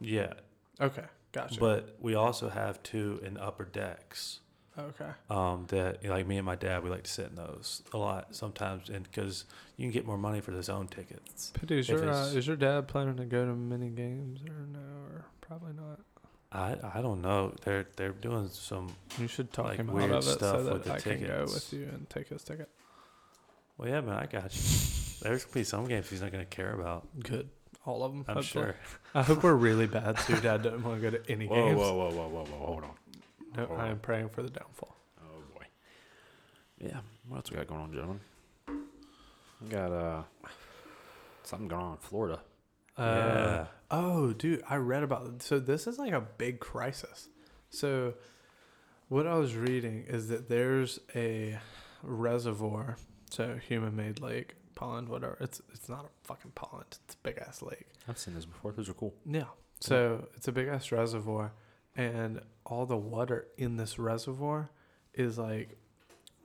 [0.01, 0.33] yeah,
[0.81, 1.61] Okay, gotcha.
[1.61, 4.41] but we also have two in the upper decks.
[4.77, 5.11] okay.
[5.31, 7.83] Um, that you know, like me and my dad, we like to sit in those
[7.93, 9.45] a lot sometimes, and because
[9.77, 11.53] you can get more money for the zone tickets.
[11.55, 14.81] Pity, is your, uh, is your dad planning to go to many games or no?
[14.81, 16.01] Or probably not.
[16.55, 17.53] I I don't know.
[17.65, 18.95] They're they're doing some.
[19.19, 21.01] You should talk Like him out weird of it stuff so that with the I
[21.01, 21.55] can go tickets.
[21.55, 22.69] with you and take his ticket.
[23.77, 24.63] Well, yeah, man, I got you.
[25.23, 27.09] There's gonna be some games he's not gonna care about.
[27.21, 27.49] Good.
[27.87, 28.25] All of them.
[28.29, 28.65] I'm hopefully.
[28.67, 28.77] sure.
[29.15, 31.57] I hope we're really bad so your dad doesn't want to go to any whoa,
[31.67, 31.79] games.
[31.79, 32.91] whoa, whoa, whoa, whoa, whoa, hold on.
[33.57, 33.91] No, Hold I on.
[33.91, 34.97] am praying for the downfall.
[35.21, 35.65] Oh boy.
[36.79, 37.01] Yeah.
[37.29, 38.21] What else we got going on, gentlemen?
[39.61, 40.23] We got uh
[41.43, 42.41] something going on in Florida.
[42.97, 43.67] Uh, yeah.
[43.91, 45.43] Oh, dude, I read about.
[45.43, 47.29] So this is like a big crisis.
[47.71, 48.15] So
[49.09, 51.59] what I was reading is that there's a
[52.03, 52.97] reservoir,
[53.31, 55.37] so human-made lake, pond, whatever.
[55.41, 56.85] It's it's not a fucking pond.
[57.05, 57.87] It's a big ass lake.
[58.09, 58.73] I've seen this before.
[58.73, 59.15] Those are cool.
[59.27, 59.45] Yeah.
[59.81, 61.53] So it's a big ass reservoir,
[61.97, 64.71] and all the water in this reservoir
[65.15, 65.77] is like,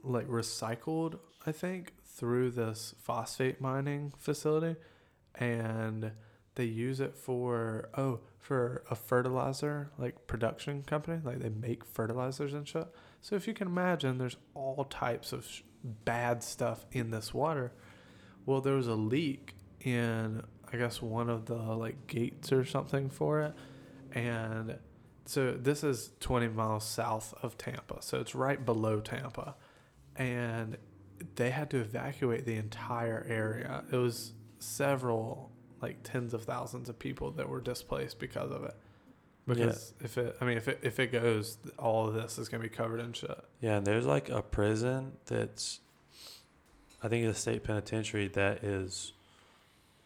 [0.02, 1.18] like recycled.
[1.46, 4.78] I think through this phosphate mining facility,
[5.36, 6.12] and
[6.60, 11.18] they use it for oh for a fertilizer like production company.
[11.24, 12.86] Like they make fertilizers and shit.
[13.22, 17.72] So if you can imagine, there's all types of sh- bad stuff in this water.
[18.44, 23.08] Well, there was a leak in I guess one of the like gates or something
[23.08, 23.54] for it,
[24.12, 24.78] and
[25.24, 29.56] so this is 20 miles south of Tampa, so it's right below Tampa,
[30.14, 30.76] and
[31.36, 33.82] they had to evacuate the entire area.
[33.90, 35.49] It was several
[35.82, 38.74] like tens of thousands of people that were displaced because of it.
[39.46, 42.62] Because if it, I mean, if it if it goes, all of this is gonna
[42.62, 43.36] be covered in shit.
[43.60, 45.80] Yeah, and there's like a prison that's,
[47.02, 49.12] I think it's a state penitentiary that is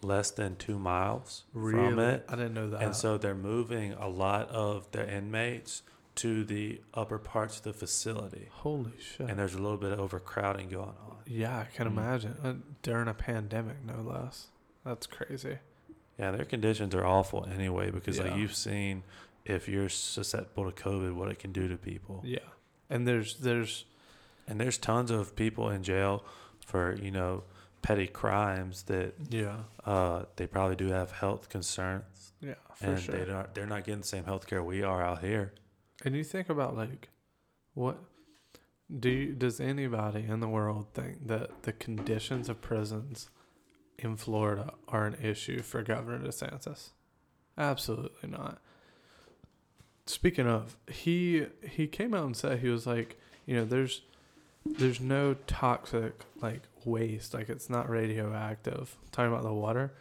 [0.03, 2.25] less than two miles from it.
[2.29, 2.83] I didn't know that.
[2.83, 5.83] And so they're moving a lot of their inmates
[6.17, 9.29] to the upper parts of the facility, Holy shit.
[9.29, 11.17] and there's a little bit of overcrowding going on.
[11.27, 11.91] yeah, I can Mm.
[11.99, 12.37] imagine.
[12.43, 12.53] Uh,
[12.83, 14.47] during a pandemic, no less.
[14.85, 15.59] That's crazy.
[16.19, 18.25] Yeah, their conditions are awful anyway because Yeah.
[18.25, 19.03] like you've seen,
[19.45, 22.23] if you're susceptible to COVID, what it can do to people.
[22.25, 22.39] Yeah.
[22.91, 23.85] And there's there's
[24.47, 26.23] And there's tons of people in jail
[26.67, 27.45] for you know
[27.83, 29.57] petty crimes that yeah.
[29.85, 33.17] uh, they probably do have health concerns, Yeah, for and sure.
[33.17, 35.53] they don't they're not getting the same health care we are out here.
[36.05, 37.09] And you think about like,
[37.75, 37.99] what
[39.01, 43.31] do you, does anybody in the world think that the conditions of prisons
[43.99, 46.91] in Florida are an issue for Governor DeSantis?
[47.57, 48.61] Absolutely not.
[50.07, 54.03] Speaking of, he he came out and said he was like, you know, there's
[54.67, 58.97] there's no toxic like waste, like it's not radioactive.
[59.13, 59.95] Talking about the water,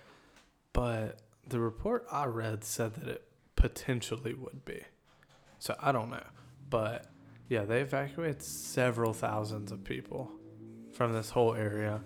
[0.73, 3.23] but the report I read said that it
[3.55, 4.81] potentially would be.
[5.59, 6.25] So I don't know,
[6.69, 7.07] but
[7.47, 10.31] yeah, they evacuated several thousands of people
[10.93, 12.01] from this whole area,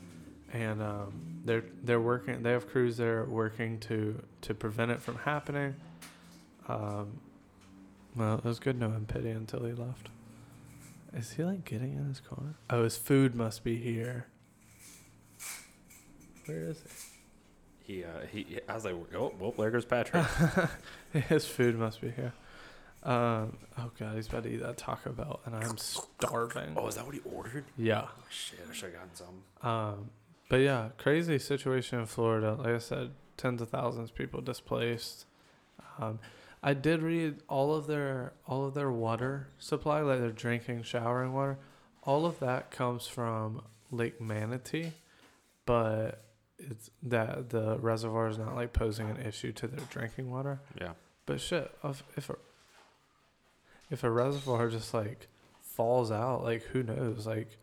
[0.53, 2.43] and um, they're they're working.
[2.43, 5.75] They have crews there working to to prevent it from happening.
[6.67, 7.19] Um,
[8.15, 10.09] well, it was good knowing Pity until he left.
[11.13, 12.55] Is he like getting in his car?
[12.69, 14.27] Oh, his food must be here.
[16.45, 16.83] Where is
[17.83, 20.25] He, He, uh, he, I was like, oh, well, there goes Patrick.
[21.13, 22.33] his food must be here.
[23.03, 26.73] Um, oh god, he's about to eat that Taco Bell, and I'm starving.
[26.75, 27.63] oh, is that what he ordered?
[27.77, 28.05] Yeah.
[28.05, 29.69] Oh, shit, I should have gotten some.
[29.69, 30.09] Um,
[30.49, 32.55] but yeah, crazy situation in Florida.
[32.55, 35.25] Like I said, tens of thousands of people displaced.
[35.99, 36.19] Um,
[36.63, 41.33] I did read all of their all of their water supply, like their drinking, showering
[41.33, 41.57] water.
[42.03, 44.93] All of that comes from Lake Manatee,
[45.65, 46.23] but
[46.57, 50.59] it's that the reservoir is not like posing an issue to their drinking water.
[50.79, 50.93] Yeah.
[51.25, 52.35] But shit, if if a
[53.89, 55.27] if a reservoir just like
[55.61, 57.27] falls out, like who knows?
[57.27, 57.57] Like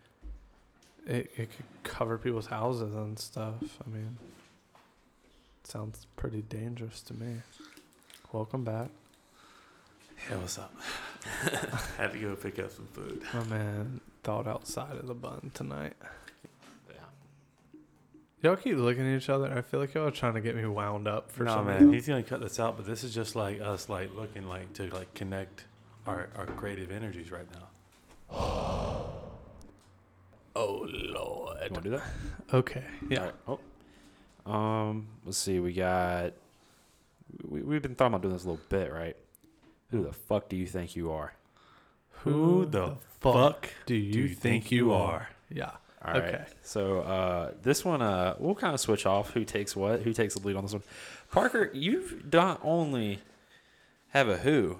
[1.06, 3.54] it it could cover people's houses and stuff.
[3.86, 4.16] I mean,
[5.64, 7.36] sounds pretty dangerous to me.
[8.32, 8.88] Welcome back,
[10.28, 10.74] Hey, what's up?
[11.98, 13.22] Had to go pick up some food.
[13.32, 14.00] my man.
[14.22, 15.92] Thought outside of the bun tonight.
[16.88, 16.96] Yeah.
[18.42, 19.52] Y'all keep looking at each other.
[19.56, 21.92] I feel like y'all are trying to get me wound up for no some man,
[21.92, 24.88] he's gonna cut this out, but this is just like us, like looking like to
[24.88, 25.64] like connect
[26.06, 27.68] our our creative energies right now.
[30.56, 31.58] Oh lord.
[31.64, 32.02] You want to do that?
[32.52, 32.84] Okay.
[33.08, 33.18] Yeah.
[33.20, 33.60] All right.
[34.46, 34.52] Oh.
[34.52, 35.58] Um, let's see.
[35.58, 36.32] We got.
[37.48, 39.16] We, we've been talking about doing this a little bit, right?
[39.90, 41.34] Who the fuck do you think you are?
[42.22, 45.28] Who the fuck do you, think, you are?
[45.50, 45.70] Yeah.
[46.04, 46.22] All right.
[46.34, 46.44] Okay.
[46.62, 49.30] So uh, this one, uh, we'll kind of switch off.
[49.30, 50.02] Who takes what?
[50.02, 50.82] Who takes the lead on this one?
[51.30, 53.18] Parker, you don't only
[54.08, 54.78] have a who,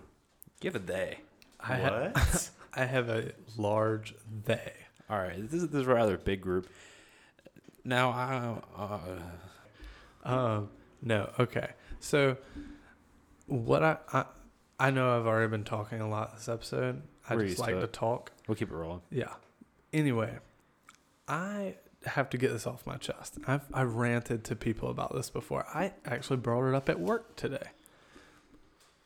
[0.61, 1.19] give a they.
[1.61, 2.51] I ha- What?
[2.75, 4.15] I have a large
[4.45, 4.73] they.
[5.11, 5.37] All right.
[5.51, 6.69] This is, this is a rather big group.
[7.85, 8.93] Now, I,
[10.25, 10.71] uh, Um,
[11.03, 11.71] no, okay.
[12.01, 12.39] So,
[13.47, 14.25] what I, I
[14.79, 17.03] I know I've already been talking a lot this episode.
[17.29, 18.33] I We're just like to to talk.
[18.49, 19.03] we'll keep it rolling.
[19.11, 19.33] Yeah.
[19.93, 20.39] Anyway,
[21.29, 21.75] I
[22.07, 23.39] have to get this off my chest.
[23.47, 25.67] I've I've ranted to people about this before.
[25.75, 27.69] I actually brought it up at work today.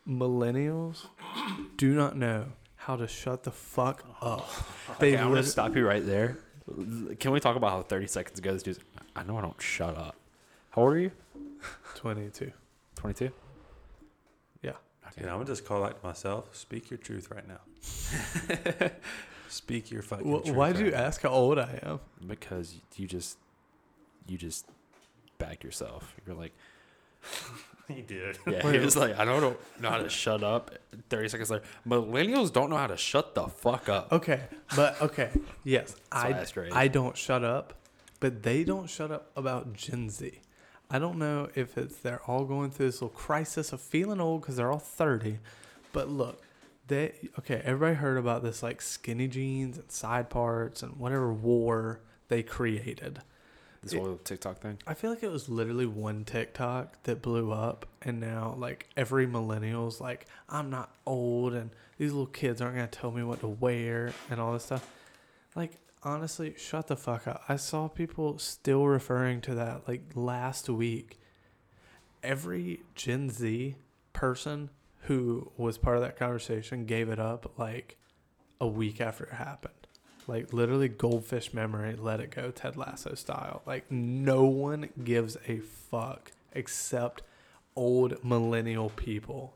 [0.08, 1.06] Millennials
[1.76, 2.46] do not know
[2.88, 4.48] how to shut the fuck up.
[4.98, 6.38] They Okay, I'm gonna stop you right there.
[7.20, 8.78] Can we talk about how 30 seconds ago this dude's?
[9.14, 10.16] I know I don't shut up.
[10.70, 11.10] How old are you?
[11.96, 12.50] 22.
[12.94, 13.30] 22.
[14.62, 14.72] Yeah.
[15.18, 16.56] You know, I'm gonna just call out to myself.
[16.56, 18.88] Speak your truth right now.
[19.48, 20.56] Speak your fucking Wh- truth.
[20.56, 20.96] why'd right you now.
[20.98, 22.00] ask how old I am?
[22.26, 23.36] Because you just,
[24.26, 24.66] you just
[25.36, 26.14] backed yourself.
[26.26, 26.54] You're like,
[27.94, 28.38] He did.
[28.46, 28.70] yeah.
[28.70, 30.70] he You're like, I don't know, know how to shut up.
[31.08, 34.12] 30 seconds later, millennials don't know how to shut the fuck up.
[34.12, 34.42] Okay,
[34.76, 35.30] but okay,
[35.64, 36.44] yes, I.
[36.72, 37.72] I don't shut up,
[38.20, 40.40] but they don't shut up about Gen Z.
[40.90, 44.42] I don't know if it's they're all going through this little crisis of feeling old
[44.42, 45.38] because they're all thirty,
[45.92, 46.42] but look,
[46.88, 47.62] they okay.
[47.64, 53.22] Everybody heard about this like skinny jeans and side parts and whatever war they created.
[53.82, 54.78] This It- whole TikTok thing.
[54.86, 59.26] I feel like it was literally one TikTok that blew up, and now like every
[59.26, 63.48] millennial's like, I'm not old, and these little kids aren't gonna tell me what to
[63.48, 64.90] wear and all this stuff.
[65.54, 67.42] Like honestly, shut the fuck up.
[67.48, 71.18] I saw people still referring to that like last week.
[72.22, 73.76] Every Gen Z
[74.12, 74.70] person
[75.02, 77.96] who was part of that conversation gave it up like
[78.60, 79.77] a week after it happened.
[80.28, 83.62] Like literally goldfish memory, let it go, Ted Lasso style.
[83.66, 87.22] Like no one gives a fuck except
[87.74, 89.54] old millennial people.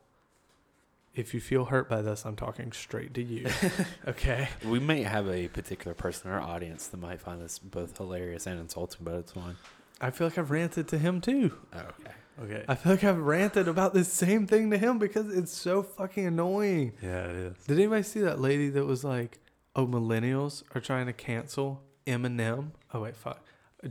[1.15, 3.47] if you feel hurt by this, I'm talking straight to you.
[4.09, 4.49] okay.
[4.65, 8.47] We may have a particular person in our audience that might find this both hilarious
[8.47, 9.57] and insulting, but it's fine.
[10.01, 11.53] I feel like I've ranted to him too.
[11.75, 12.13] Oh, okay.
[12.43, 12.65] Okay.
[12.67, 16.25] I feel like I've ranted about this same thing to him because it's so fucking
[16.27, 16.95] annoying.
[17.03, 17.57] yeah, it is.
[17.67, 19.39] Did anybody see that lady that was like,
[19.75, 22.73] "Oh, millennials are trying to cancel Eminem"?
[22.93, 23.45] Oh wait, fuck.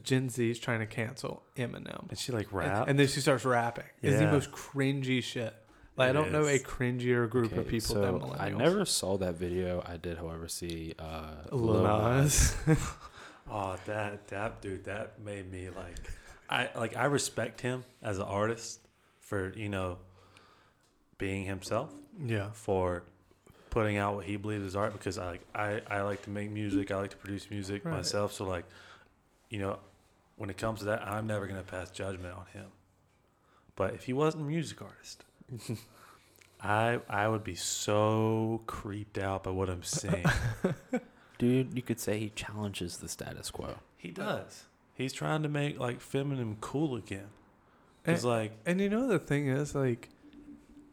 [0.03, 2.09] Gen Z is trying to cancel Eminem.
[2.09, 2.87] And she like And- rap.
[2.87, 3.85] And, then she starts rapping.
[4.01, 5.53] It's the most cringy shit.
[5.97, 8.39] Like I don't know a cringier group of people so than millennials.
[8.39, 9.83] I never saw that video.
[9.85, 12.55] I did, however, see uh, Lil Nas.
[13.51, 15.97] oh, that that dude, that made me like,
[16.49, 18.79] I like I respect him as an artist
[19.19, 19.97] for you know
[21.17, 21.93] being himself
[22.25, 22.49] yeah.
[22.53, 23.03] for
[23.71, 26.51] putting out what he believes is art because I like I, I like to make
[26.51, 27.95] music I like to produce music Right.
[27.95, 28.31] myself.
[28.33, 28.65] So like
[29.49, 29.79] you know
[30.37, 32.67] when it comes to that I'm never gonna pass judgment on him.
[33.75, 35.23] But if he wasn't a music artist
[36.63, 40.25] I I would be so creeped out by what I'm seeing.
[41.39, 43.75] Dude, you could say he challenges the status quo.
[43.97, 44.65] he does.
[44.93, 47.29] He's trying to make like feminine cool again.
[48.05, 50.09] It's like and you know the thing is like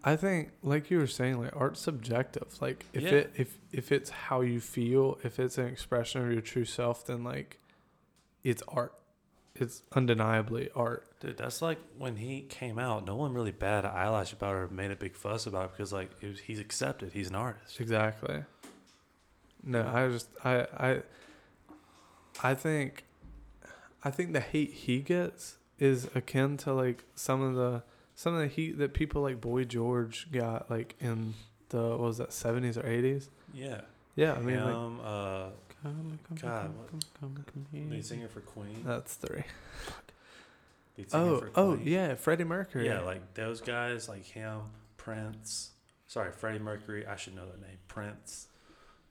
[0.05, 2.61] I think like you were saying like art's subjective.
[2.61, 3.11] Like if Yeah.
[3.11, 7.05] it if if it's how you feel, if it's an expression of your true self
[7.07, 7.59] then like
[8.45, 8.95] it's art.
[9.57, 11.05] It's undeniably art.
[11.19, 13.05] Dude, that's like when he came out.
[13.05, 15.71] No one really bad an eyelash about it or made a big fuss about it
[15.73, 17.13] because, like, it was, he's accepted.
[17.13, 17.81] He's an artist.
[17.81, 18.45] Exactly.
[19.65, 21.03] No, I just I I
[22.51, 23.05] I think
[24.05, 27.83] I think the hate he gets is akin to like some of the
[28.19, 31.35] some of the heat that people like Boy George got like in
[31.69, 33.31] the what was that seventies or eighties?
[33.55, 33.83] Yeah.
[34.17, 35.51] Yeah, I mean like Him, uh,
[36.43, 36.75] God,
[37.73, 38.83] lead singer for Queen.
[38.85, 39.45] that's three.
[41.13, 42.87] Oh oh yeah, Freddie Mercury.
[42.87, 44.63] Yeah, like those guys, like him,
[44.97, 45.71] Prince.
[46.09, 47.07] Sorry, Freddie Mercury.
[47.07, 47.79] I should know that name.
[47.87, 48.49] Prince.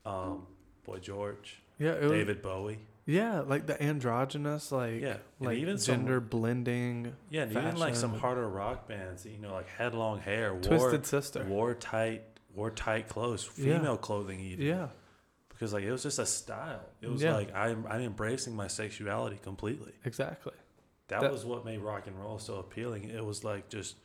[0.06, 0.48] Um,
[0.84, 1.62] Boy George.
[1.80, 2.80] yeah, it was, David Bowie.
[3.08, 5.18] Yeah, like the androgynous like Yeah.
[5.40, 9.40] And like even some- gender blending, Yeah, and even like some harder rock bands, you
[9.40, 11.44] know, like had long hair, wore Twisted Sister.
[11.46, 13.78] wore tight, wore tight clothes, Yeah.
[13.78, 14.66] female clothing even.
[14.66, 14.90] Yeah,
[15.50, 16.84] because like it was just a style.
[17.02, 17.34] It was Yeah.
[17.36, 19.94] like I'm I'm embracing my sexuality completely.
[20.06, 20.54] exactly.
[21.08, 23.06] That, That- was what made rock and roll so appealing.
[23.10, 23.96] It was like just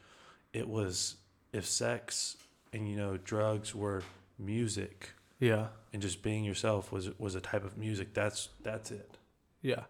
[0.53, 1.17] it was
[1.53, 2.37] if sex
[2.73, 4.03] and you know drugs were
[4.39, 5.11] music
[5.43, 5.69] Yeah.
[5.93, 8.15] and just being yourself was was a type of music.
[8.15, 9.19] That's that's it.
[9.61, 9.85] Yeah.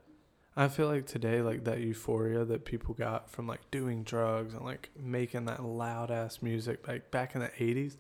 [0.57, 4.65] I feel like today, like that euphoria that people got from like doing drugs and
[4.65, 7.97] like making that loud ass music, like back in the 80s,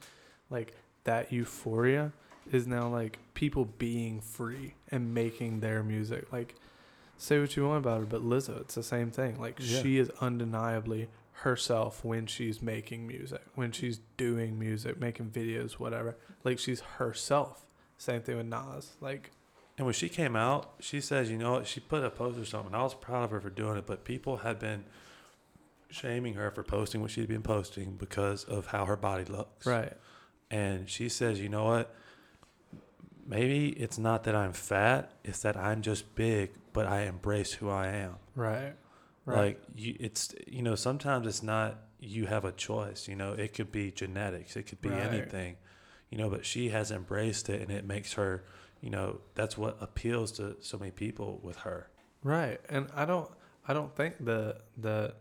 [0.50, 0.74] like
[1.04, 2.12] that euphoria
[2.50, 6.30] is now like people being free and making their music.
[6.32, 6.54] Like,
[7.16, 9.40] say what you want about her, but Lizzo, it's the same thing.
[9.40, 9.80] Like, Yeah.
[9.80, 11.08] she is undeniably
[11.42, 16.16] herself when she's making music, when she's doing music, making videos, whatever.
[16.44, 17.64] Like, she's herself.
[17.98, 18.92] Same thing with Nas.
[19.00, 19.30] Like,
[19.78, 21.66] And when she came out, she says, you know what?
[21.66, 22.74] She put a post or something.
[22.74, 24.84] I was proud of her for doing it, but people had been
[25.90, 29.66] shaming her for posting what she'd been posting because of how her body looks.
[29.66, 29.92] right.
[30.50, 31.94] And she says, you know what?
[33.26, 37.70] Maybe it's not that I'm fat, it's that I'm just big, but I embrace who
[37.70, 38.16] I am.
[38.34, 38.74] Right.
[39.24, 39.36] Right.
[39.36, 43.54] Like you it's you know, sometimes it's not you have a choice, you know, it
[43.54, 45.00] could be genetics, it could be Right.
[45.00, 45.56] anything.
[46.10, 48.44] You know, but she has embraced it and it makes her,
[48.82, 51.88] you know, that's what appeals to so many people with her.
[52.22, 52.60] Right.
[52.68, 53.30] And I don't
[53.66, 55.16] I don't think that that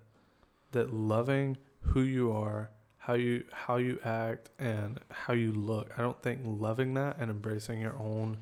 [0.71, 6.01] that loving who you are, how you how you act and how you look, I
[6.01, 8.37] don't think loving that and embracing your own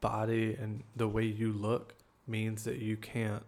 [0.00, 1.94] body and the way you look
[2.26, 3.42] means that you can't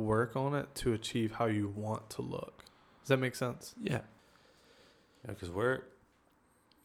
[0.00, 2.64] work on it to achieve how you want to look.
[3.02, 3.74] Does that make sense?
[3.80, 4.00] Yeah.
[5.24, 5.82] Yeah, because we're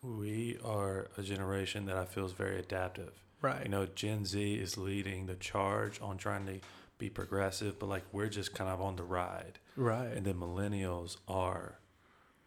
[0.03, 3.13] we are a generation that I feel is very adaptive.
[3.41, 3.63] Right.
[3.63, 6.59] You know, Gen Z is leading the charge on trying to
[6.97, 9.59] be progressive, but like we're just kind of on the ride.
[9.75, 10.07] right.
[10.07, 11.79] And then millennials are,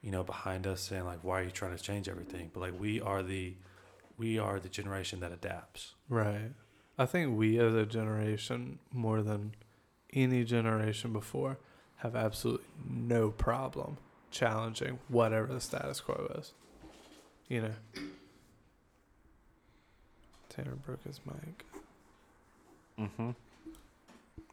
[0.02, 2.80] you know, behind us saying like, "Why are you trying to change everything?" But like
[2.80, 3.56] we are the,
[4.16, 5.94] we are the generation that adapts.
[6.08, 6.52] Right.
[6.96, 9.54] I think we as a generation, more than
[10.12, 11.59] any generation before,
[11.96, 13.98] have absolutely no problem
[14.30, 16.52] challenging whatever the status quo is.
[17.48, 17.74] You know.
[20.48, 21.64] Tanner broke his mic.
[22.98, 23.30] Mm-hmm.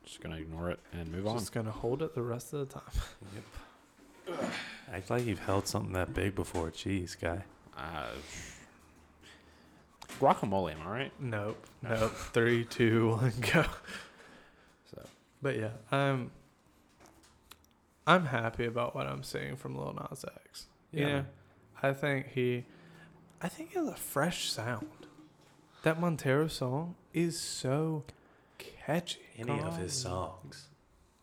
[0.05, 1.39] Just gonna ignore it and move on.
[1.39, 2.83] Just gonna hold it the rest of the time.
[4.27, 4.51] Yep.
[4.93, 6.69] Act like you've held something that big before.
[6.69, 7.43] Jeez, guy.
[7.75, 8.05] Uh,
[10.19, 11.11] guacamole, am I right?
[11.19, 11.57] Nope.
[11.81, 12.13] Nope.
[12.13, 13.65] Three, two, one, go.
[15.45, 16.31] But yeah, I'm
[18.07, 20.65] I'm happy about what I'm seeing from Lil Nas X.
[20.91, 21.07] You Yeah.
[21.17, 21.25] know,
[21.83, 22.65] I think he,
[23.43, 24.87] I think he has a fresh sound.
[25.83, 28.05] That Montero song is so
[28.57, 29.19] catchy.
[29.37, 30.69] Any of his songs.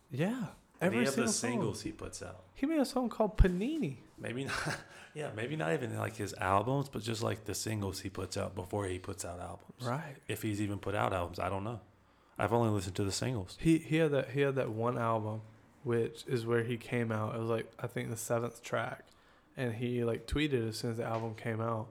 [0.09, 0.45] Yeah,
[0.79, 1.49] Any every of single the song.
[1.51, 2.43] singles he puts out.
[2.55, 3.97] He made a song called Panini.
[4.17, 4.55] Maybe not.
[5.15, 8.55] Yeah, maybe not even like his albums, but just like the singles he puts out
[8.55, 9.83] before he puts out albums.
[9.83, 10.15] Right.
[10.27, 11.81] If he's even put out albums, I don't know.
[12.43, 13.57] I've only listened to the singles.
[13.61, 15.41] He he had that he had that one album,
[15.83, 17.35] which is where he came out.
[17.35, 19.05] It was like I think the seventh track,
[19.55, 21.87] and he like tweeted as soon as the album came out,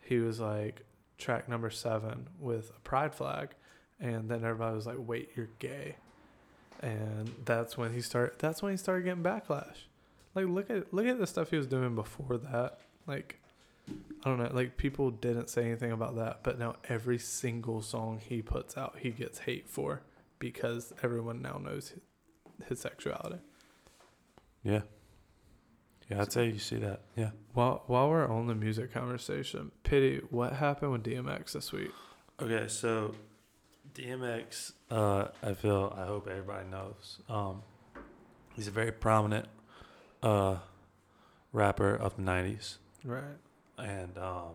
[0.00, 0.82] he was like
[1.16, 3.50] track number seven with a pride flag,
[4.00, 5.94] and then everybody was like, "Wait, you're gay,"
[6.80, 8.40] and that's when he started.
[8.40, 9.86] That's when he started getting backlash.
[10.34, 12.80] Like look at look at the stuff he was doing before that.
[13.06, 13.38] Like
[13.88, 14.50] I don't know.
[14.52, 18.96] Like people didn't say anything about that, but now every single song he puts out,
[19.00, 20.02] he gets hate for
[20.38, 22.00] because everyone now knows his,
[22.68, 23.38] his sexuality.
[24.62, 24.82] Yeah.
[26.10, 27.00] Yeah, I'd say you see that.
[27.16, 27.30] Yeah.
[27.54, 31.90] While while we're on the music conversation, pity what happened with DMX this week?
[32.40, 33.14] Okay, so
[33.94, 37.20] DMX, uh, I feel, I hope everybody knows.
[37.28, 37.62] Um,
[38.54, 39.46] he's a very prominent
[40.22, 40.56] uh,
[41.52, 42.78] rapper of the 90s.
[43.04, 43.22] Right.
[43.78, 44.50] And, um,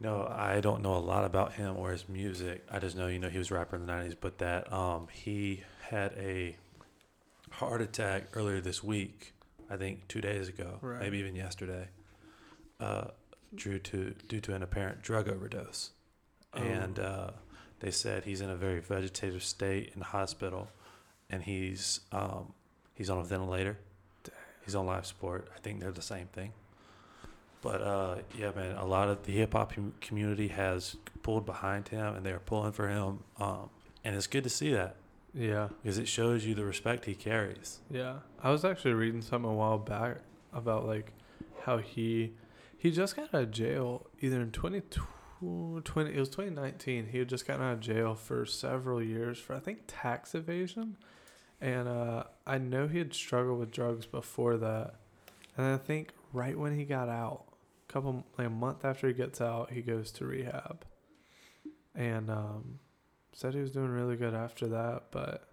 [0.00, 2.64] you know, I don't know a lot about him or his music.
[2.70, 5.08] I just know, you know, he was a rapper in the 90s, but that um,
[5.12, 6.56] he had a
[7.50, 9.32] heart attack earlier this week,
[9.70, 11.00] I think two days ago, Right.
[11.00, 11.88] maybe even yesterday,
[12.80, 13.06] uh,
[13.54, 15.90] due to due to an apparent drug overdose.
[16.54, 17.30] And uh,
[17.80, 20.68] they said he's in a very vegetative state in the hospital,
[21.30, 22.52] and he's um,
[22.94, 23.78] he's on a ventilator.
[24.64, 25.48] He's on life support.
[25.54, 26.52] I think they're the same thing.
[27.64, 32.14] But uh, yeah, man, a lot of the hip hop community has pulled behind him,
[32.14, 33.20] and they're pulling for him.
[33.40, 33.70] Um,
[34.04, 34.96] and it's good to see that
[35.32, 35.68] Yeah.
[35.82, 37.80] because it shows you the respect he carries.
[37.90, 38.16] Yeah.
[38.42, 40.18] I was actually reading something a while back
[40.52, 41.12] about like
[41.62, 42.34] how he
[42.76, 47.46] he just got out of jail either in 2020 it was 2019 he had just
[47.46, 50.96] gotten out of jail for several years for I think tax evasion
[51.60, 54.96] and uh I know he had struggled with drugs before that
[55.56, 57.43] and I think right when he got out
[57.94, 60.84] couple like a month after he gets out he goes to rehab
[61.94, 62.78] and um
[63.32, 65.48] said he was doing really good after that but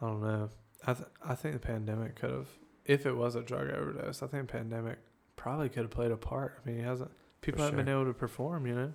[0.00, 0.48] I don't know
[0.86, 2.48] I th- I think the pandemic could have,
[2.84, 4.98] if it was a drug overdose, I think the pandemic
[5.34, 6.58] probably could have played a part.
[6.62, 7.10] I mean, he hasn't.
[7.40, 8.92] People haven't been able to perform, you know.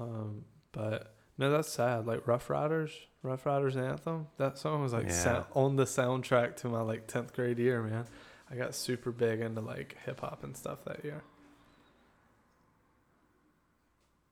[0.00, 2.06] Um, but no, that's sad.
[2.06, 2.92] Like Ruff Ryders,
[3.22, 4.28] Ruff Ryders anthem.
[4.38, 5.22] That song was like Yeah.
[5.42, 8.06] sou- on the soundtrack to my like tenth grade year, man.
[8.50, 11.22] I got super big into like hip hop and stuff that year.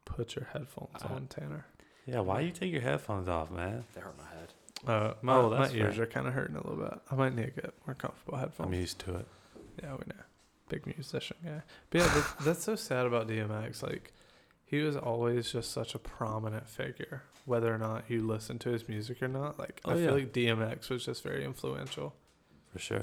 [0.04, 1.66] Put your headphones Uh, on, Tanner.
[2.06, 3.84] Yeah, why you take your headphones off, man?
[3.94, 4.52] They hurt my head.
[4.86, 6.04] Uh, my, Oh, my ears fair.
[6.04, 6.98] are kind of hurting a little bit.
[7.10, 8.66] I might need to get more comfortable headphones.
[8.66, 9.26] I'm used to it.
[9.82, 10.22] Yeah, we know.
[10.68, 11.62] Big musician guy.
[11.90, 13.82] But yeah, that's, that's so sad about DMX.
[13.82, 14.12] Like,
[14.66, 18.86] he was always just such a prominent figure, whether or not you listen to his
[18.88, 19.58] music or not.
[19.58, 20.06] Like, I Oh, yeah.
[20.06, 22.14] feel like DMX was just very influential.
[22.72, 23.00] For sure.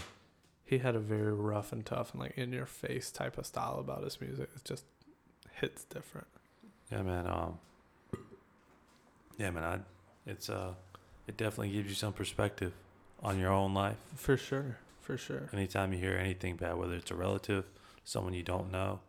[0.64, 3.78] He had a very rough and tough and like in your face type of style
[3.80, 4.50] about his music.
[4.56, 4.86] It just
[5.60, 6.28] hits different.
[6.92, 7.28] Yeah, man.
[7.28, 7.60] Um,
[9.38, 9.64] yeah, man.
[9.64, 9.80] I,
[10.30, 10.74] it's uh,
[11.28, 12.74] it definitely gives you some perspective
[13.24, 13.98] on your own life.
[14.16, 14.78] For sure.
[15.02, 15.50] For sure.
[15.54, 17.66] Anytime you hear anything bad, whether it's a relative,
[18.04, 19.00] someone you don't know,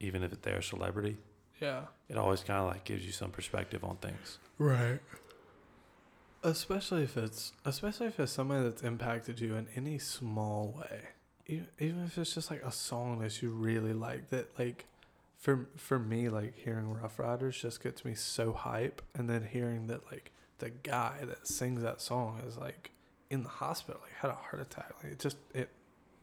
[0.00, 1.16] even if they're a celebrity,
[1.60, 1.82] Yeah.
[2.08, 4.38] it always kind of like gives you some perspective on things.
[4.58, 5.00] Right.
[6.42, 11.00] Especially if it's especially if it's somebody that's impacted you in any small way.
[11.46, 14.84] Even, even if it's just like a song that you really like that like
[15.44, 19.88] for for me like hearing Ruff Ryders just gets me so hype and then hearing
[19.88, 22.92] that like the guy that sings that song is like
[23.28, 25.68] in the hospital like had a heart attack like it just it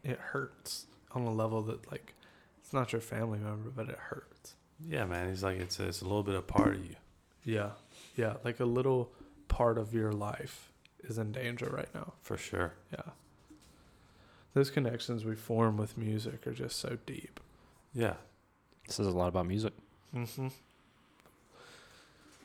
[0.02, 2.14] it hurts on a level that like
[2.60, 4.56] it's not your family member but it hurts.
[4.84, 5.28] Yeah, man.
[5.28, 6.96] He's like it's it's a little bit a part of you.
[7.44, 7.70] Yeah.
[8.16, 9.12] Yeah, like a little
[9.46, 10.72] part of your life
[11.04, 12.14] is in danger right now.
[12.22, 12.72] For sure.
[12.92, 13.12] Yeah.
[14.52, 17.38] Those connections we form with music are just so deep.
[17.94, 18.14] Yeah.
[18.88, 19.72] Says a lot about music.
[20.14, 20.48] Mm-hmm.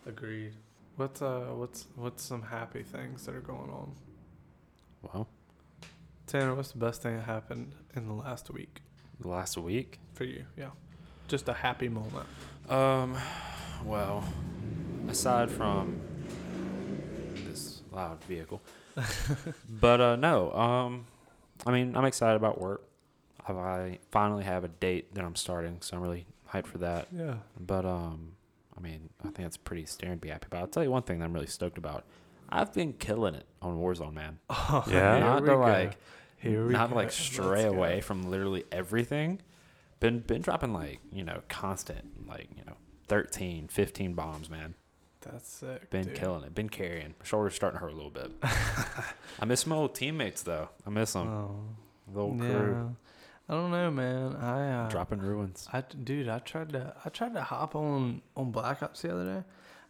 [0.05, 0.53] Agreed.
[0.95, 3.91] What's uh what's what's some happy things that are going on?
[5.01, 5.27] Well,
[6.25, 8.81] Tanner, what's the best thing that happened in the last week
[9.19, 9.99] the last week.
[10.13, 10.45] for you?
[10.57, 10.69] Yeah.
[11.27, 12.25] Just a happy moment.
[12.69, 13.17] Um,
[13.85, 14.23] well,
[15.09, 15.99] aside from
[17.47, 18.61] this loud vehicle,
[19.69, 20.51] but uh, no.
[20.53, 21.05] Um,
[21.65, 22.86] I mean, I'm excited about work.
[23.49, 27.07] I I finally have a date that I'm starting, so I'm really hyped for that.
[27.15, 27.35] Yeah.
[27.59, 28.33] But um,
[28.77, 30.61] I mean, I think that's pretty staring to be happy about.
[30.61, 32.03] I'll tell you one thing that I'm really stoked about.
[32.49, 34.39] I've been killing it on Warzone, man.
[34.49, 35.19] Oh, Yeah?
[35.19, 35.59] not Here to we go.
[35.59, 35.97] like,
[36.37, 36.95] Here we not go.
[36.95, 37.69] like Let's stray go.
[37.69, 39.41] away from literally everything,
[39.99, 42.75] been been dropping like you know constant like you know
[43.07, 44.75] 13, 15 bombs, man.
[45.21, 45.89] That's sick.
[45.89, 46.15] Been dude.
[46.15, 46.53] killing it.
[46.55, 47.15] Been carrying.
[47.19, 48.31] My shoulder's starting to hurt a little bit.
[49.39, 50.69] I miss my old teammates though.
[50.85, 51.27] I miss them.
[51.27, 51.59] Oh,
[52.13, 52.49] the old yeah.
[52.49, 52.95] crew
[53.49, 54.35] I don't know, man.
[54.35, 55.67] I uh, dropping ruins.
[55.71, 59.25] I dude, I tried to I tried to hop on on Black Ops the other
[59.25, 59.43] day.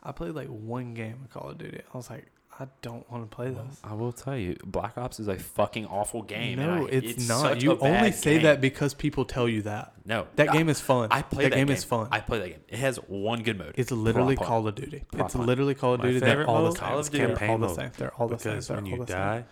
[0.03, 1.81] I played like one game of Call of Duty.
[1.93, 2.27] I was like,
[2.59, 3.79] I don't want to play this.
[3.83, 6.59] I will tell you, Black Ops is a fucking awful game.
[6.59, 7.61] no, I- it's, not.
[7.61, 8.43] You only say game.
[8.43, 9.93] that because people tell you that.
[10.05, 11.09] No, That I- game is fun.
[11.11, 11.75] I play that, that, game, game.
[11.75, 12.07] is fun.
[12.11, 12.61] I play that game.
[12.67, 13.73] It has one good mode.
[13.75, 14.47] it's literally Prop.
[14.47, 15.03] Call of Duty.
[15.11, 16.19] Prop it's literally Call of Duty.
[16.19, 16.79] They're all the same.
[16.79, 17.91] Call of They're Duty all the same.
[17.97, 18.75] They're all the because same.
[18.77, 19.45] when you die,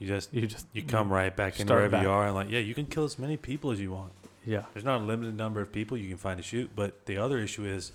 [0.00, 2.02] you just you just you come right back into Start wherever back.
[2.02, 4.10] you are, and like yeah, you can kill as many people as you want.
[4.44, 7.18] Yeah, There's not a limited number of people you can find to shoot, but the
[7.18, 7.92] other issue is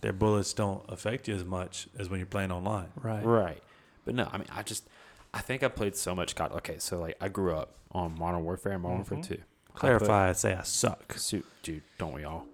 [0.00, 2.86] their bullets don't affect you as much as when you're playing online.
[3.02, 3.24] right.
[3.24, 3.62] Right.
[4.04, 4.88] But no, I mean, I just,
[5.34, 6.52] I think I played so much COD.
[6.52, 9.10] Okay, so like I grew up on Modern Warfare and Modern Mhm.
[9.10, 9.42] Warfare 2.
[9.74, 11.14] Clarify, I say I suck.
[11.18, 12.46] Suit, dude, don't we all?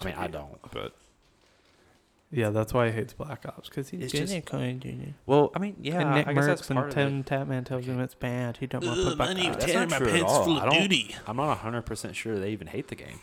[0.00, 0.94] I mean, I don't, but.
[2.30, 4.80] Yeah, that's why he hates Black Ops because he's It's good just- at Call of
[4.80, 5.14] Duty.
[5.24, 6.94] Well, I mean, yeah, and Nick I guess that's Merckx when part of.
[6.94, 9.60] Tim Tatman tells him it's bad, he don't want to put back out.
[9.60, 10.58] That's not true at all.
[10.58, 13.20] I don't- I'm not 100% sure they even hate the game.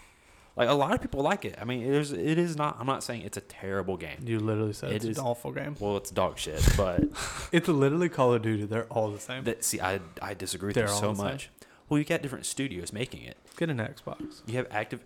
[0.57, 1.55] Like, a lot of people like it.
[1.61, 4.19] I mean, it is, it is not, I'm not saying it's a terrible game.
[4.25, 5.75] You literally said It it's is- an awful game.
[5.79, 7.03] Well, it's dog shit, but
[7.51, 8.63] It's literally Call of Duty.
[8.65, 9.43] They're all the same.
[9.43, 11.25] that, see, I, I disagree with They're you all so the same.
[11.25, 11.49] much.
[11.89, 13.37] Well, you got different studios making it.
[13.57, 14.41] Get an Xbox.
[14.47, 15.01] You have active.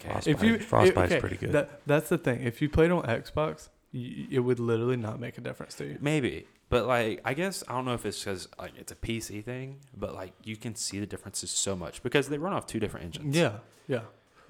[0.00, 0.08] Okay.
[0.10, 0.34] Frostbite.
[0.34, 1.52] If you Frostbite's okay, pretty good.
[1.52, 2.42] That, that's the thing.
[2.42, 5.98] If you played on Xbox, y- it would literally not make a difference to you.
[6.00, 9.44] Maybe, but like I guess I don't know if it's because like it's a PC
[9.44, 12.80] thing, but like you can see the differences so much because they run off two
[12.80, 13.36] different engines.
[13.36, 14.02] Yeah, yeah.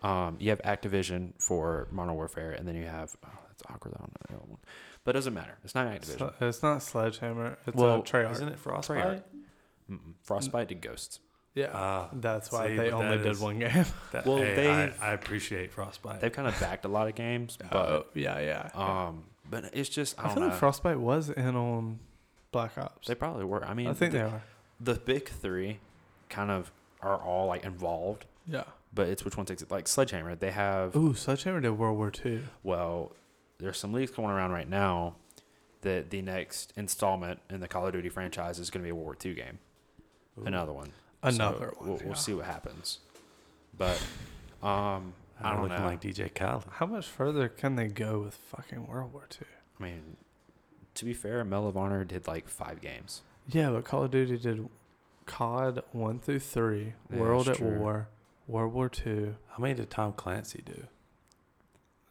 [0.03, 3.94] Um, you have Activision for Modern Warfare, and then you have oh, that's awkward.
[3.96, 4.59] I don't know the other one,
[5.05, 5.59] but it doesn't matter.
[5.64, 6.32] It's not Activision.
[6.40, 7.59] It's not Sledgehammer.
[7.66, 8.32] It's Well, Treyarch.
[8.32, 9.22] Isn't it Frostbite?
[9.88, 9.99] Treyarch.
[10.22, 11.20] Frostbite did Ghosts.
[11.55, 13.84] Yeah, Ah, that's why see, they only that did is- one game.
[14.12, 16.20] That, Well, hey, they've- I, I appreciate Frostbite.
[16.20, 18.70] They've kind of backed a lot of games, Oh, but yeah, yeah.
[18.74, 19.07] yeah.
[19.09, 20.49] um, but it's just I I, don't feel know.
[20.51, 21.99] like Frostbite was in on
[22.53, 23.09] Black Ops.
[23.09, 23.64] they probably were.
[23.64, 24.42] I mean, I think the, they are.
[24.80, 25.80] the big three
[26.28, 26.70] kind of
[27.01, 28.64] are all like involved, Yeah.
[28.94, 29.70] but it's which one takes it.
[29.70, 32.42] Like Sledgehammer, they have Ooh, Sledgehammer did World War Two.
[32.62, 33.12] Well,
[33.59, 35.16] there's some leaks going around right now
[35.80, 38.94] that the next installment in the Call of Duty franchise is going to be a
[38.94, 39.59] World War II game.
[40.38, 40.44] Ooh.
[40.44, 40.90] Another one.
[41.22, 41.88] Another So one.
[41.88, 42.06] We'll, yeah.
[42.06, 42.98] we'll see what happens.
[43.76, 43.96] But
[44.62, 45.86] um, I don't looking know.
[45.86, 46.64] like DJ Khaled.
[46.72, 49.44] How much further can they go with fucking World War Two?
[49.78, 50.16] I mean,
[50.94, 53.22] to be fair, Medal of Honor did like five games.
[53.48, 54.68] Yeah, but Call of Duty did
[55.26, 57.78] COD one through three, Yeah, World at true.
[57.78, 58.08] War,
[58.46, 59.36] World War Two.
[59.50, 60.84] How many did Tom Clancy do?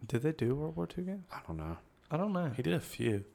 [0.05, 1.25] Did they do World War Two games?
[1.31, 1.77] I don't know.
[2.09, 2.51] I don't know.
[2.55, 3.25] He did a few,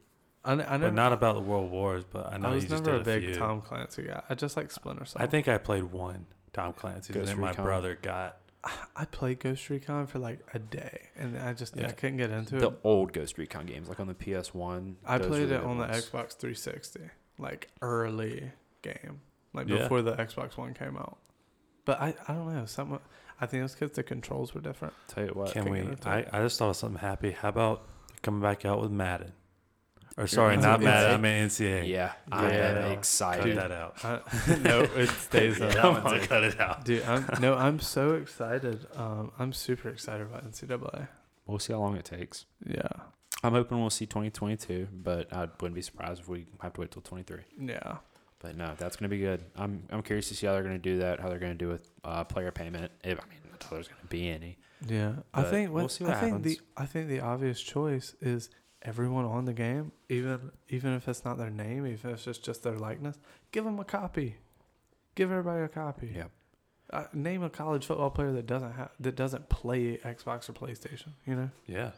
[0.45, 2.05] I, kn- I never, but not about the World Wars.
[2.11, 3.35] But I know I was he just never did a a, big few.
[3.39, 4.23] Tom Clancy guy.
[4.29, 5.23] I just like Splinter Cell.
[5.23, 7.65] I think I played one Tom Clancy, and then my Recon.
[7.65, 8.39] brother got.
[8.95, 11.89] I played Ghost Recon for like a day, and I just Yeah.
[11.89, 12.71] I couldn't get into The it.
[12.71, 14.95] The old Ghost Recon games, like on the PS1.
[15.05, 15.87] I played it good on the.
[15.87, 17.01] Xbox 360,
[17.39, 19.21] like early game,
[19.53, 19.79] like Yeah.
[19.79, 21.19] before the Xbox One came out.
[21.85, 22.65] But I, I don't know.
[22.67, 23.01] Some
[23.41, 24.95] I think it's because the controls were different.
[25.09, 25.51] Tell you what.
[25.53, 26.11] Can can't we?
[26.11, 26.25] I.
[26.33, 27.33] I just thought of something happy.
[27.33, 27.89] How about
[28.23, 29.33] coming back out with Madden?
[30.19, 31.89] Or sorry, not what I'm I mean NCAA.
[31.89, 32.87] Yeah, I Yeah.
[32.89, 34.05] am Cut that out.
[34.05, 34.21] I,
[34.63, 35.75] no, it stays Yeah, up.
[35.77, 36.85] come on, cut it out.
[36.85, 38.87] Dude, I'm no, I'm so excited.
[38.95, 41.09] Um, I'm super excited about NCAA.
[41.47, 42.47] We'll see how long it takes.
[42.67, 42.83] Yeah,
[43.43, 46.91] I'm hoping we'll see 2022, but I wouldn't be surprised if we have to wait
[46.91, 47.39] till 23.
[47.59, 47.97] yeah.
[48.39, 49.45] But no, that's going to be good.
[49.57, 51.21] I'm I'm curious to see how they're going to do that.
[51.21, 52.91] How they're going to do with uh, player payment.
[53.05, 54.59] If I mean, until there's going to be any.
[54.85, 56.57] Yeah, I But think we'll see what I think happens.
[56.57, 58.51] the I think the obvious choice is
[58.83, 62.45] everyone on the game, even even if it's not their name, even if it's just,
[62.45, 63.19] just their likeness,
[63.53, 64.37] give them a copy.
[65.15, 66.13] Give everybody a copy.
[66.15, 66.25] Yeah.
[66.91, 71.11] Uh, name a college football player that doesn't have that doesn't play Xbox or PlayStation.
[71.27, 71.91] You know, Yeah.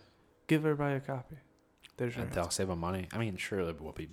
[0.46, 1.36] give everybody a copy.
[1.96, 3.08] There's your And they'll save them money.
[3.12, 4.08] I mean, sure, it will be.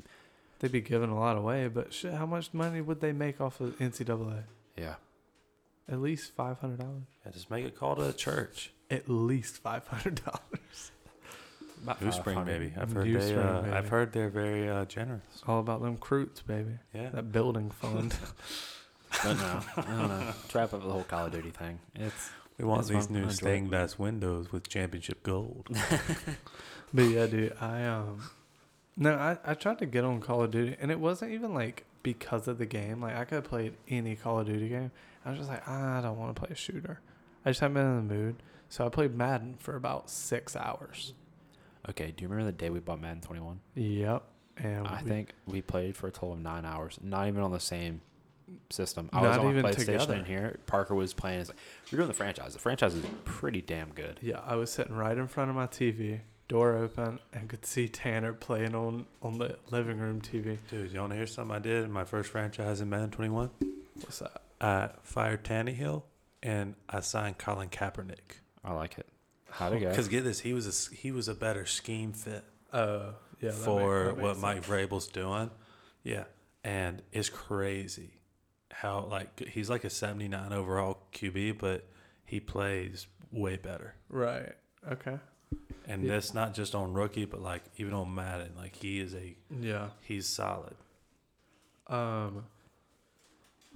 [0.59, 3.59] They'd be giving a lot away, but shit, how much money would they make off
[3.59, 4.43] of NCAA?
[4.77, 4.95] Yeah.
[5.89, 7.03] At least five hundred dollars.
[7.25, 7.31] yeah.
[7.31, 8.71] Just make a call to the church.
[8.91, 10.91] At least five hundred dollars.
[11.83, 12.59] About New Spring, 500.
[12.59, 12.73] baby.
[12.79, 13.27] I've heard New they.
[13.29, 13.75] Spring, uh, baby.
[13.75, 15.21] I've heard they're very uh, generous.
[15.47, 16.73] All about them recruits, baby.
[16.93, 17.09] Yeah.
[17.09, 18.13] That building fund.
[19.23, 20.33] But no, I don't know.
[20.47, 21.79] Trap up the whole Call of Duty thing.
[21.95, 25.67] It's We want It's these new I enjoy stained glass windows with championship gold.
[26.93, 28.21] But yeah, dude, I um,
[28.97, 31.85] no, I I tried to get on Call of Duty, and it wasn't even like
[32.03, 32.99] because of the game.
[33.01, 34.91] Like I could have played any Call of Duty game.
[35.25, 36.99] I was just like, "Ah, I don't want to play a shooter.
[37.45, 38.35] I just haven't been in the mood.
[38.67, 41.13] So I played Madden for about six hours.
[41.91, 42.11] Okay.
[42.11, 43.59] Do you remember the day we bought Madden 21?
[43.75, 44.23] Yep.
[44.57, 46.99] And I we- think we played for a total of nine hours.
[47.01, 48.01] Not even on the same
[48.69, 49.09] system.
[49.13, 50.13] I Not was on even PlayStation together.
[50.15, 50.59] in here.
[50.65, 51.39] Parker was playing.
[51.41, 51.57] It's like
[51.91, 52.53] we're doing the franchise.
[52.53, 54.19] The franchise is pretty damn good.
[54.21, 56.19] Yeah, I was sitting right in front of my TV,
[56.49, 60.57] door open, and could see Tanner playing on on the living room TV.
[60.69, 63.49] Dude, you want to hear something I did in my first franchise in Madden 21?
[63.95, 64.41] What's that?
[64.59, 66.03] I fired Tannehill
[66.43, 68.39] and I signed Colin Kaepernick.
[68.65, 69.07] I like it.
[69.51, 69.89] How'd it go?
[69.89, 72.43] Because get this, he was a he was a better scheme fit
[72.73, 73.51] Oh, yeah.
[73.51, 74.63] for make- that what makes Mike.
[74.89, 75.51] Vrabel's doing.
[76.03, 76.23] Yeah,
[76.63, 78.21] and it's crazy
[78.71, 81.87] how like he's like a 79 overall QB, but
[82.25, 83.95] he plays way better.
[84.09, 84.53] Right.
[84.89, 85.19] Okay.
[85.87, 86.13] And Yeah.
[86.13, 89.89] that's not just on rookie, but like even on Madden, like he is a Yeah.
[90.01, 90.75] he's solid.
[91.87, 92.45] Um.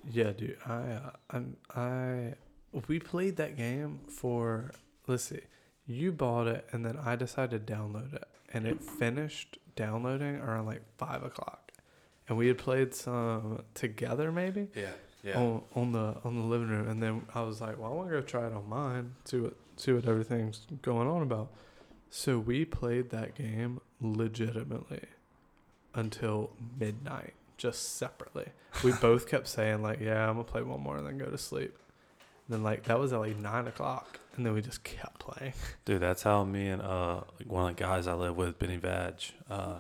[0.10, 0.58] Yeah, dude.
[0.66, 2.34] I uh, I'm I
[2.88, 4.72] we played that game for
[5.08, 5.42] let's see.
[5.88, 8.24] You bought it and then I decided to download it
[8.54, 11.72] and it finished downloading around like five o'clock,
[12.28, 14.70] and we had played some together maybe
[15.24, 17.96] Yeah, on on the on the living room and then I was like, well, I
[17.96, 21.52] want to go try it on mine, see what see what everything's going on about.
[22.10, 25.04] So we played that game legitimately
[25.94, 28.48] until midnight, just separately.
[28.84, 31.38] We both kept saying like, "Yeah, I'm gonna play one more and then go to
[31.38, 31.78] sleep."
[32.48, 35.54] And then like that was at like nine o'clock, and then we just kept playing.
[35.86, 39.16] Dude, that's how me and uh one of the guys I live with, Benny Vag,
[39.50, 39.76] uh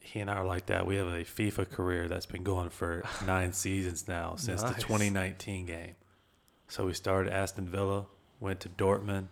[0.00, 0.86] he and I are like that.
[0.86, 4.74] We have a FIFA career that's been going for nine seasons now since Nice.
[4.74, 5.94] the 2019 game.
[6.68, 8.06] So we started Aston Villa,
[8.40, 9.28] went to Dortmund,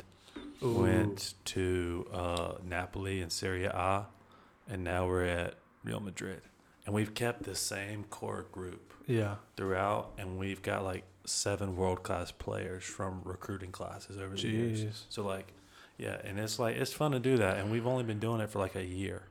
[0.60, 4.06] went to uh, Napoli and Serie A,
[4.68, 6.42] and now we're at Real Madrid.
[6.86, 12.02] And we've kept the same core group Yeah, throughout, and we've got like seven world
[12.02, 15.06] class players from recruiting classes over the years.
[15.08, 15.52] So like,
[15.96, 18.50] yeah, and it's like it's fun to do that, and we've only been doing it
[18.50, 19.22] for like a year,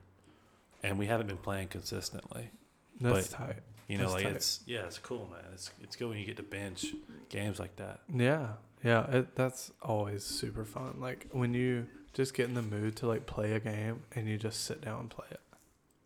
[0.83, 2.51] and we haven't been playing consistently.
[2.99, 3.57] that's tight.
[3.87, 4.35] You know, That's like tight.
[4.35, 5.43] it's yeah, it's cool, man.
[5.53, 6.87] It's it's good when you get to bench
[7.29, 8.01] games like that.
[8.13, 8.47] Yeah,
[8.83, 10.95] yeah, it, that's always super fun.
[10.99, 14.37] Like when you just get in the mood to like play a game and you
[14.37, 15.39] just sit down and play it,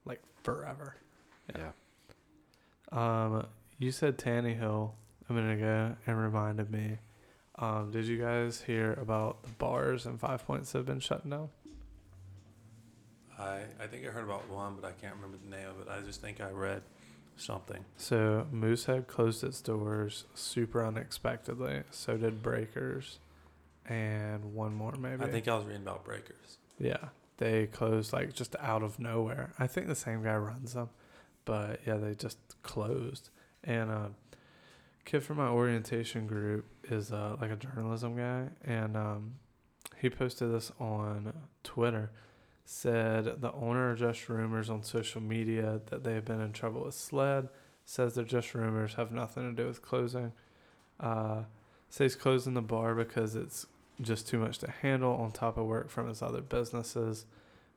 [0.06, 0.98] like forever.
[1.58, 1.72] yeah.
[2.92, 3.48] Um,
[3.80, 4.92] you said Tannehill
[5.32, 6.98] a minute ago and reminded me.
[7.58, 11.32] Um, did you guys hear about the bars and Five Points that have been shutting
[11.32, 11.50] down?
[13.38, 15.88] I I think I heard about one, but I can't remember the name of it.
[15.90, 16.82] I just think I read
[17.38, 17.84] something.
[17.98, 21.84] So Moosehead closed its doors super unexpectedly.
[21.92, 23.20] So did Breakers,
[23.88, 25.24] and one more maybe.
[25.24, 26.58] I think I was reading about Breakers.
[26.80, 29.54] Yeah, they closed like just out of nowhere.
[29.60, 30.90] I think the same guy runs them,
[31.46, 33.30] but yeah, they just closed.
[33.64, 34.08] And uh,
[35.06, 39.34] kid from my orientation group is uh, like a journalism guy, and um,
[39.98, 41.34] he posted this on
[41.64, 42.12] Twitter.
[42.64, 46.94] Said the owner just rumors on social media that they have been in trouble with
[46.94, 47.50] SLED.
[47.86, 50.32] Says they're just rumors, have nothing to do with closing.
[51.00, 51.44] Uh,
[51.90, 53.66] says closing the bar because it's
[54.00, 57.26] just too much to handle on top of work from his other businesses.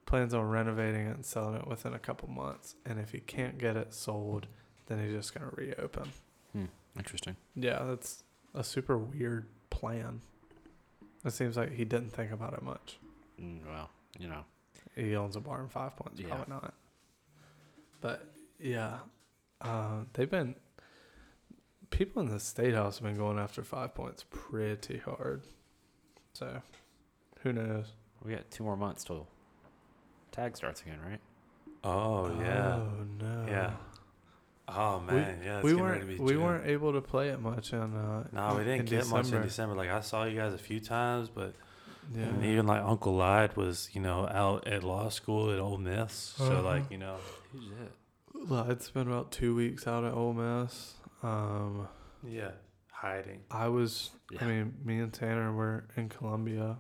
[0.07, 2.77] Plans on renovating it and selling it within a couple months.
[2.85, 4.47] And if he can't get it sold,
[4.87, 6.13] then he's just going to reopen.
[6.97, 7.37] Interesting.
[7.55, 8.23] Yeah, that's
[8.55, 10.21] a super weird plan.
[11.25, 12.99] It seems like he didn't think about it much.
[13.41, 14.45] Mm, well, you know.
[14.95, 16.29] He owns a bar in Five Points, Yeah.
[16.29, 16.75] probably not.
[18.01, 18.29] But
[18.61, 18.99] yeah,
[19.61, 20.55] uh, they've been
[21.91, 25.43] people in the state house have been going after Five Points pretty hard.
[26.33, 26.61] So,
[27.41, 27.93] who knows?
[28.23, 29.27] We got two more months till
[30.33, 31.21] tag starts again, right?
[31.83, 33.45] Oh yeah, Oh no.
[33.49, 33.73] yeah.
[34.67, 35.57] Oh We- man, yeah.
[35.57, 38.27] It's we getting weren't to be we weren't able to play it much in uh
[38.33, 39.47] No, we didn't get much in December.
[39.47, 39.75] December.
[39.77, 41.55] Like I saw you guys a few times, but
[42.15, 42.25] Yeah.
[42.25, 46.13] and even like Uncle Lyde was, you know, out at law school at Ole Miss.
[46.13, 46.63] So Uh-huh.
[46.63, 47.17] like, you know,
[47.53, 47.69] Who's
[48.71, 50.95] it's been about two weeks out at Ole Miss.
[51.23, 51.89] Um,
[52.23, 52.51] yeah,
[52.91, 53.41] hiding.
[53.51, 54.11] I was.
[54.41, 56.77] I mean, me and Tanner were in Columbia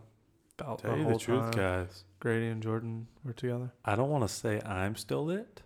[0.58, 1.52] about Tell the you whole the truth, time.
[1.52, 2.04] guys.
[2.20, 3.72] Grady and Jordan were together.
[3.84, 5.62] I don't want to say I'm still it,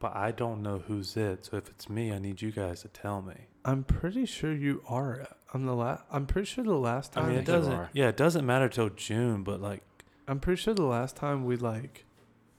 [0.00, 1.46] but I don't know who's it.
[1.46, 3.46] So if it's me, I need you guys to tell me.
[3.64, 5.32] I'm pretty sure you are it.
[5.52, 6.02] I'm the last.
[6.10, 7.34] I'm pretty sure the last time I time.
[7.34, 7.72] mean, it doesn't.
[7.72, 7.90] are.
[7.92, 9.82] Yeah, it doesn't matter till June, but like,
[10.26, 12.04] I'm pretty sure the last time we like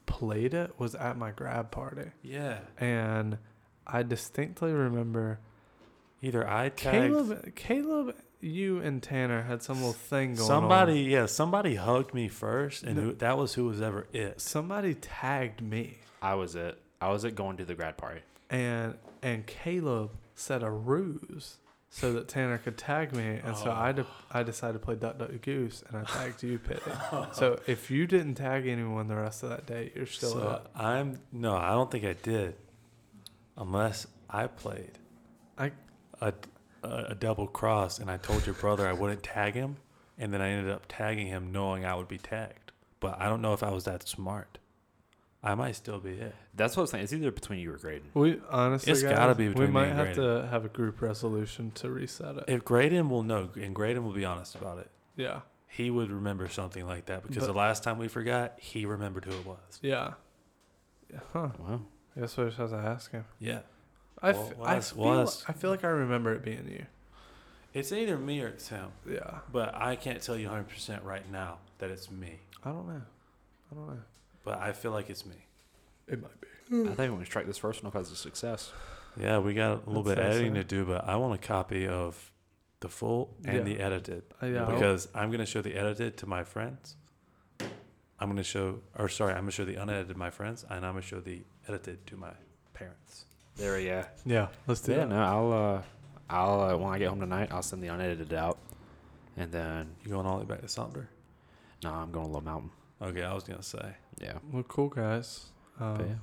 [0.05, 3.37] played it was at my grad party, yeah, and
[3.85, 5.39] I distinctly remember
[6.21, 7.55] either I tagged Caleb.
[7.55, 10.47] Caleb, you and Tanner had some little thing going on.
[10.47, 11.01] somebody.
[11.01, 13.01] Yeah, somebody hugged me first, and No.
[13.03, 14.41] who, that was who was ever it.
[14.41, 15.99] Somebody tagged me.
[16.23, 16.77] I was it.
[17.01, 18.21] I was it going to the grad party.
[18.49, 21.57] and and Caleb set a ruse
[21.89, 24.07] so that Tanner could tag me, and so I de- oh.
[24.31, 26.81] I decided to play Duck Duck Goose, and I tagged you, Pitty.
[27.33, 30.71] so if you didn't tag anyone the rest of that day, you're still so up.
[30.75, 32.55] I'm no, I don't think I did,
[33.57, 34.99] unless I played.
[36.21, 36.33] a,
[36.83, 39.77] a, a double cross, and I told your brother I wouldn't tag him,
[40.17, 42.71] and then I ended up tagging him, knowing I would be tagged.
[42.99, 44.58] But I don't know if I was that smart.
[45.41, 46.35] I might still be it.
[46.53, 47.03] That's what I was saying.
[47.05, 48.09] It's either between you or Graydon.
[48.13, 50.69] We honestly, It's guys, gotta be We between me might and have to have a
[50.69, 52.43] group resolution to reset it.
[52.47, 56.49] If Graydon will know, and Graydon will be honest about it, yeah, he would remember
[56.49, 59.79] something like that because But- the last time we forgot, he remembered who it was.
[59.81, 60.13] yeah,
[61.09, 61.19] yeah.
[61.31, 61.49] Huh.
[61.57, 61.81] Wow.
[62.17, 63.23] I guess we just have to ask him.
[63.39, 63.61] Yeah.
[64.21, 66.43] I, Well, f- well, I that's- feel, well, that's- I feel like I remember it
[66.43, 66.85] being you.
[67.73, 71.59] It's either me or it's him, Yeah, but I can't tell you 100% right now
[71.77, 72.39] that it's me.
[72.65, 73.01] I don't know.
[73.71, 74.01] I don't know.
[74.43, 75.45] But I feel like it's me.
[76.07, 76.47] It might be.
[76.89, 78.71] I think when we strike this first one off as a success.
[79.19, 80.61] Yeah, we got a little That's bit of editing so.
[80.61, 82.31] to do, but I want a copy of
[82.79, 83.63] the full and Yeah.
[83.63, 86.95] the edited Uh, yeah, because I'm going to show the edited to my friends.
[87.59, 90.65] I'm going to show, or sorry, I'm going to show the unedited to my friends,
[90.69, 92.31] and I'm going to show the edited to my
[92.73, 93.25] parents.
[93.55, 94.03] There we go.
[94.25, 94.47] yeah.
[94.67, 95.09] Let's do Yeah, that.
[95.09, 95.81] no, I'll uh,
[96.29, 98.57] I'll uh, when I get home tonight, I'll send the unedited out,
[99.37, 101.09] and then You going all the way back to Sumter?
[101.83, 102.71] no, I'm going to Low Mountain.
[103.01, 103.95] Okay, I was going to say.
[104.19, 104.37] Yeah.
[104.51, 105.45] Well, cool guys.
[105.79, 106.15] Um, But yeah.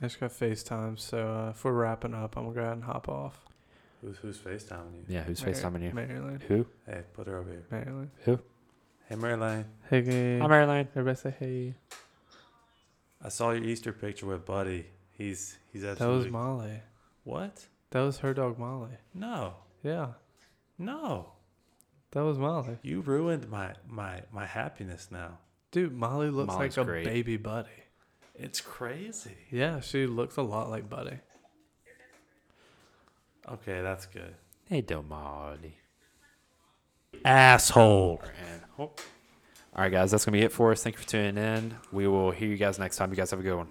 [0.00, 2.84] I just got FaceTime, so uh, if we're wrapping up, I'm gonna go ahead and
[2.84, 3.38] hop off.
[4.00, 5.04] Who's, who's FaceTiming you?
[5.08, 5.22] Yeah.
[5.22, 5.92] Who's Mar- FaceTiming you?
[5.94, 6.42] Marilyn.
[6.48, 6.66] Who?
[6.86, 7.64] Hey, put her over here.
[7.70, 8.10] Marilyn.
[9.08, 9.64] Hey, Marilyn.
[9.88, 10.38] Hey, gay.
[10.40, 10.88] Hi, Marilyn.
[10.96, 11.74] Everybody say hey.
[13.24, 14.86] I saw your Easter picture with Buddy.
[15.12, 16.18] He's he's absolutely.
[16.18, 16.80] That was Molly.
[17.22, 17.66] what?
[17.90, 18.96] That was her dog Molly.
[19.14, 19.54] No,
[19.84, 20.14] Yeah,
[20.78, 21.32] no.
[22.12, 22.78] that was Molly.
[22.82, 25.38] You ruined my my my happiness now.
[25.72, 27.04] Dude, Molly looks Molly's like a great.
[27.04, 27.70] baby Buddy.
[28.34, 29.36] It's crazy.
[29.50, 31.18] Yeah, she looks a lot like Buddy.
[33.50, 34.34] Okay, that's good.
[34.68, 35.72] Hey, Domadi.
[37.24, 38.22] Asshole.
[38.22, 38.62] And.
[38.78, 38.94] All
[39.76, 40.82] right, guys, that's gonna be it for us.
[40.82, 41.74] Thank you for tuning in.
[41.90, 43.10] We will hear you guys next time.
[43.10, 43.68] You guys have a good one.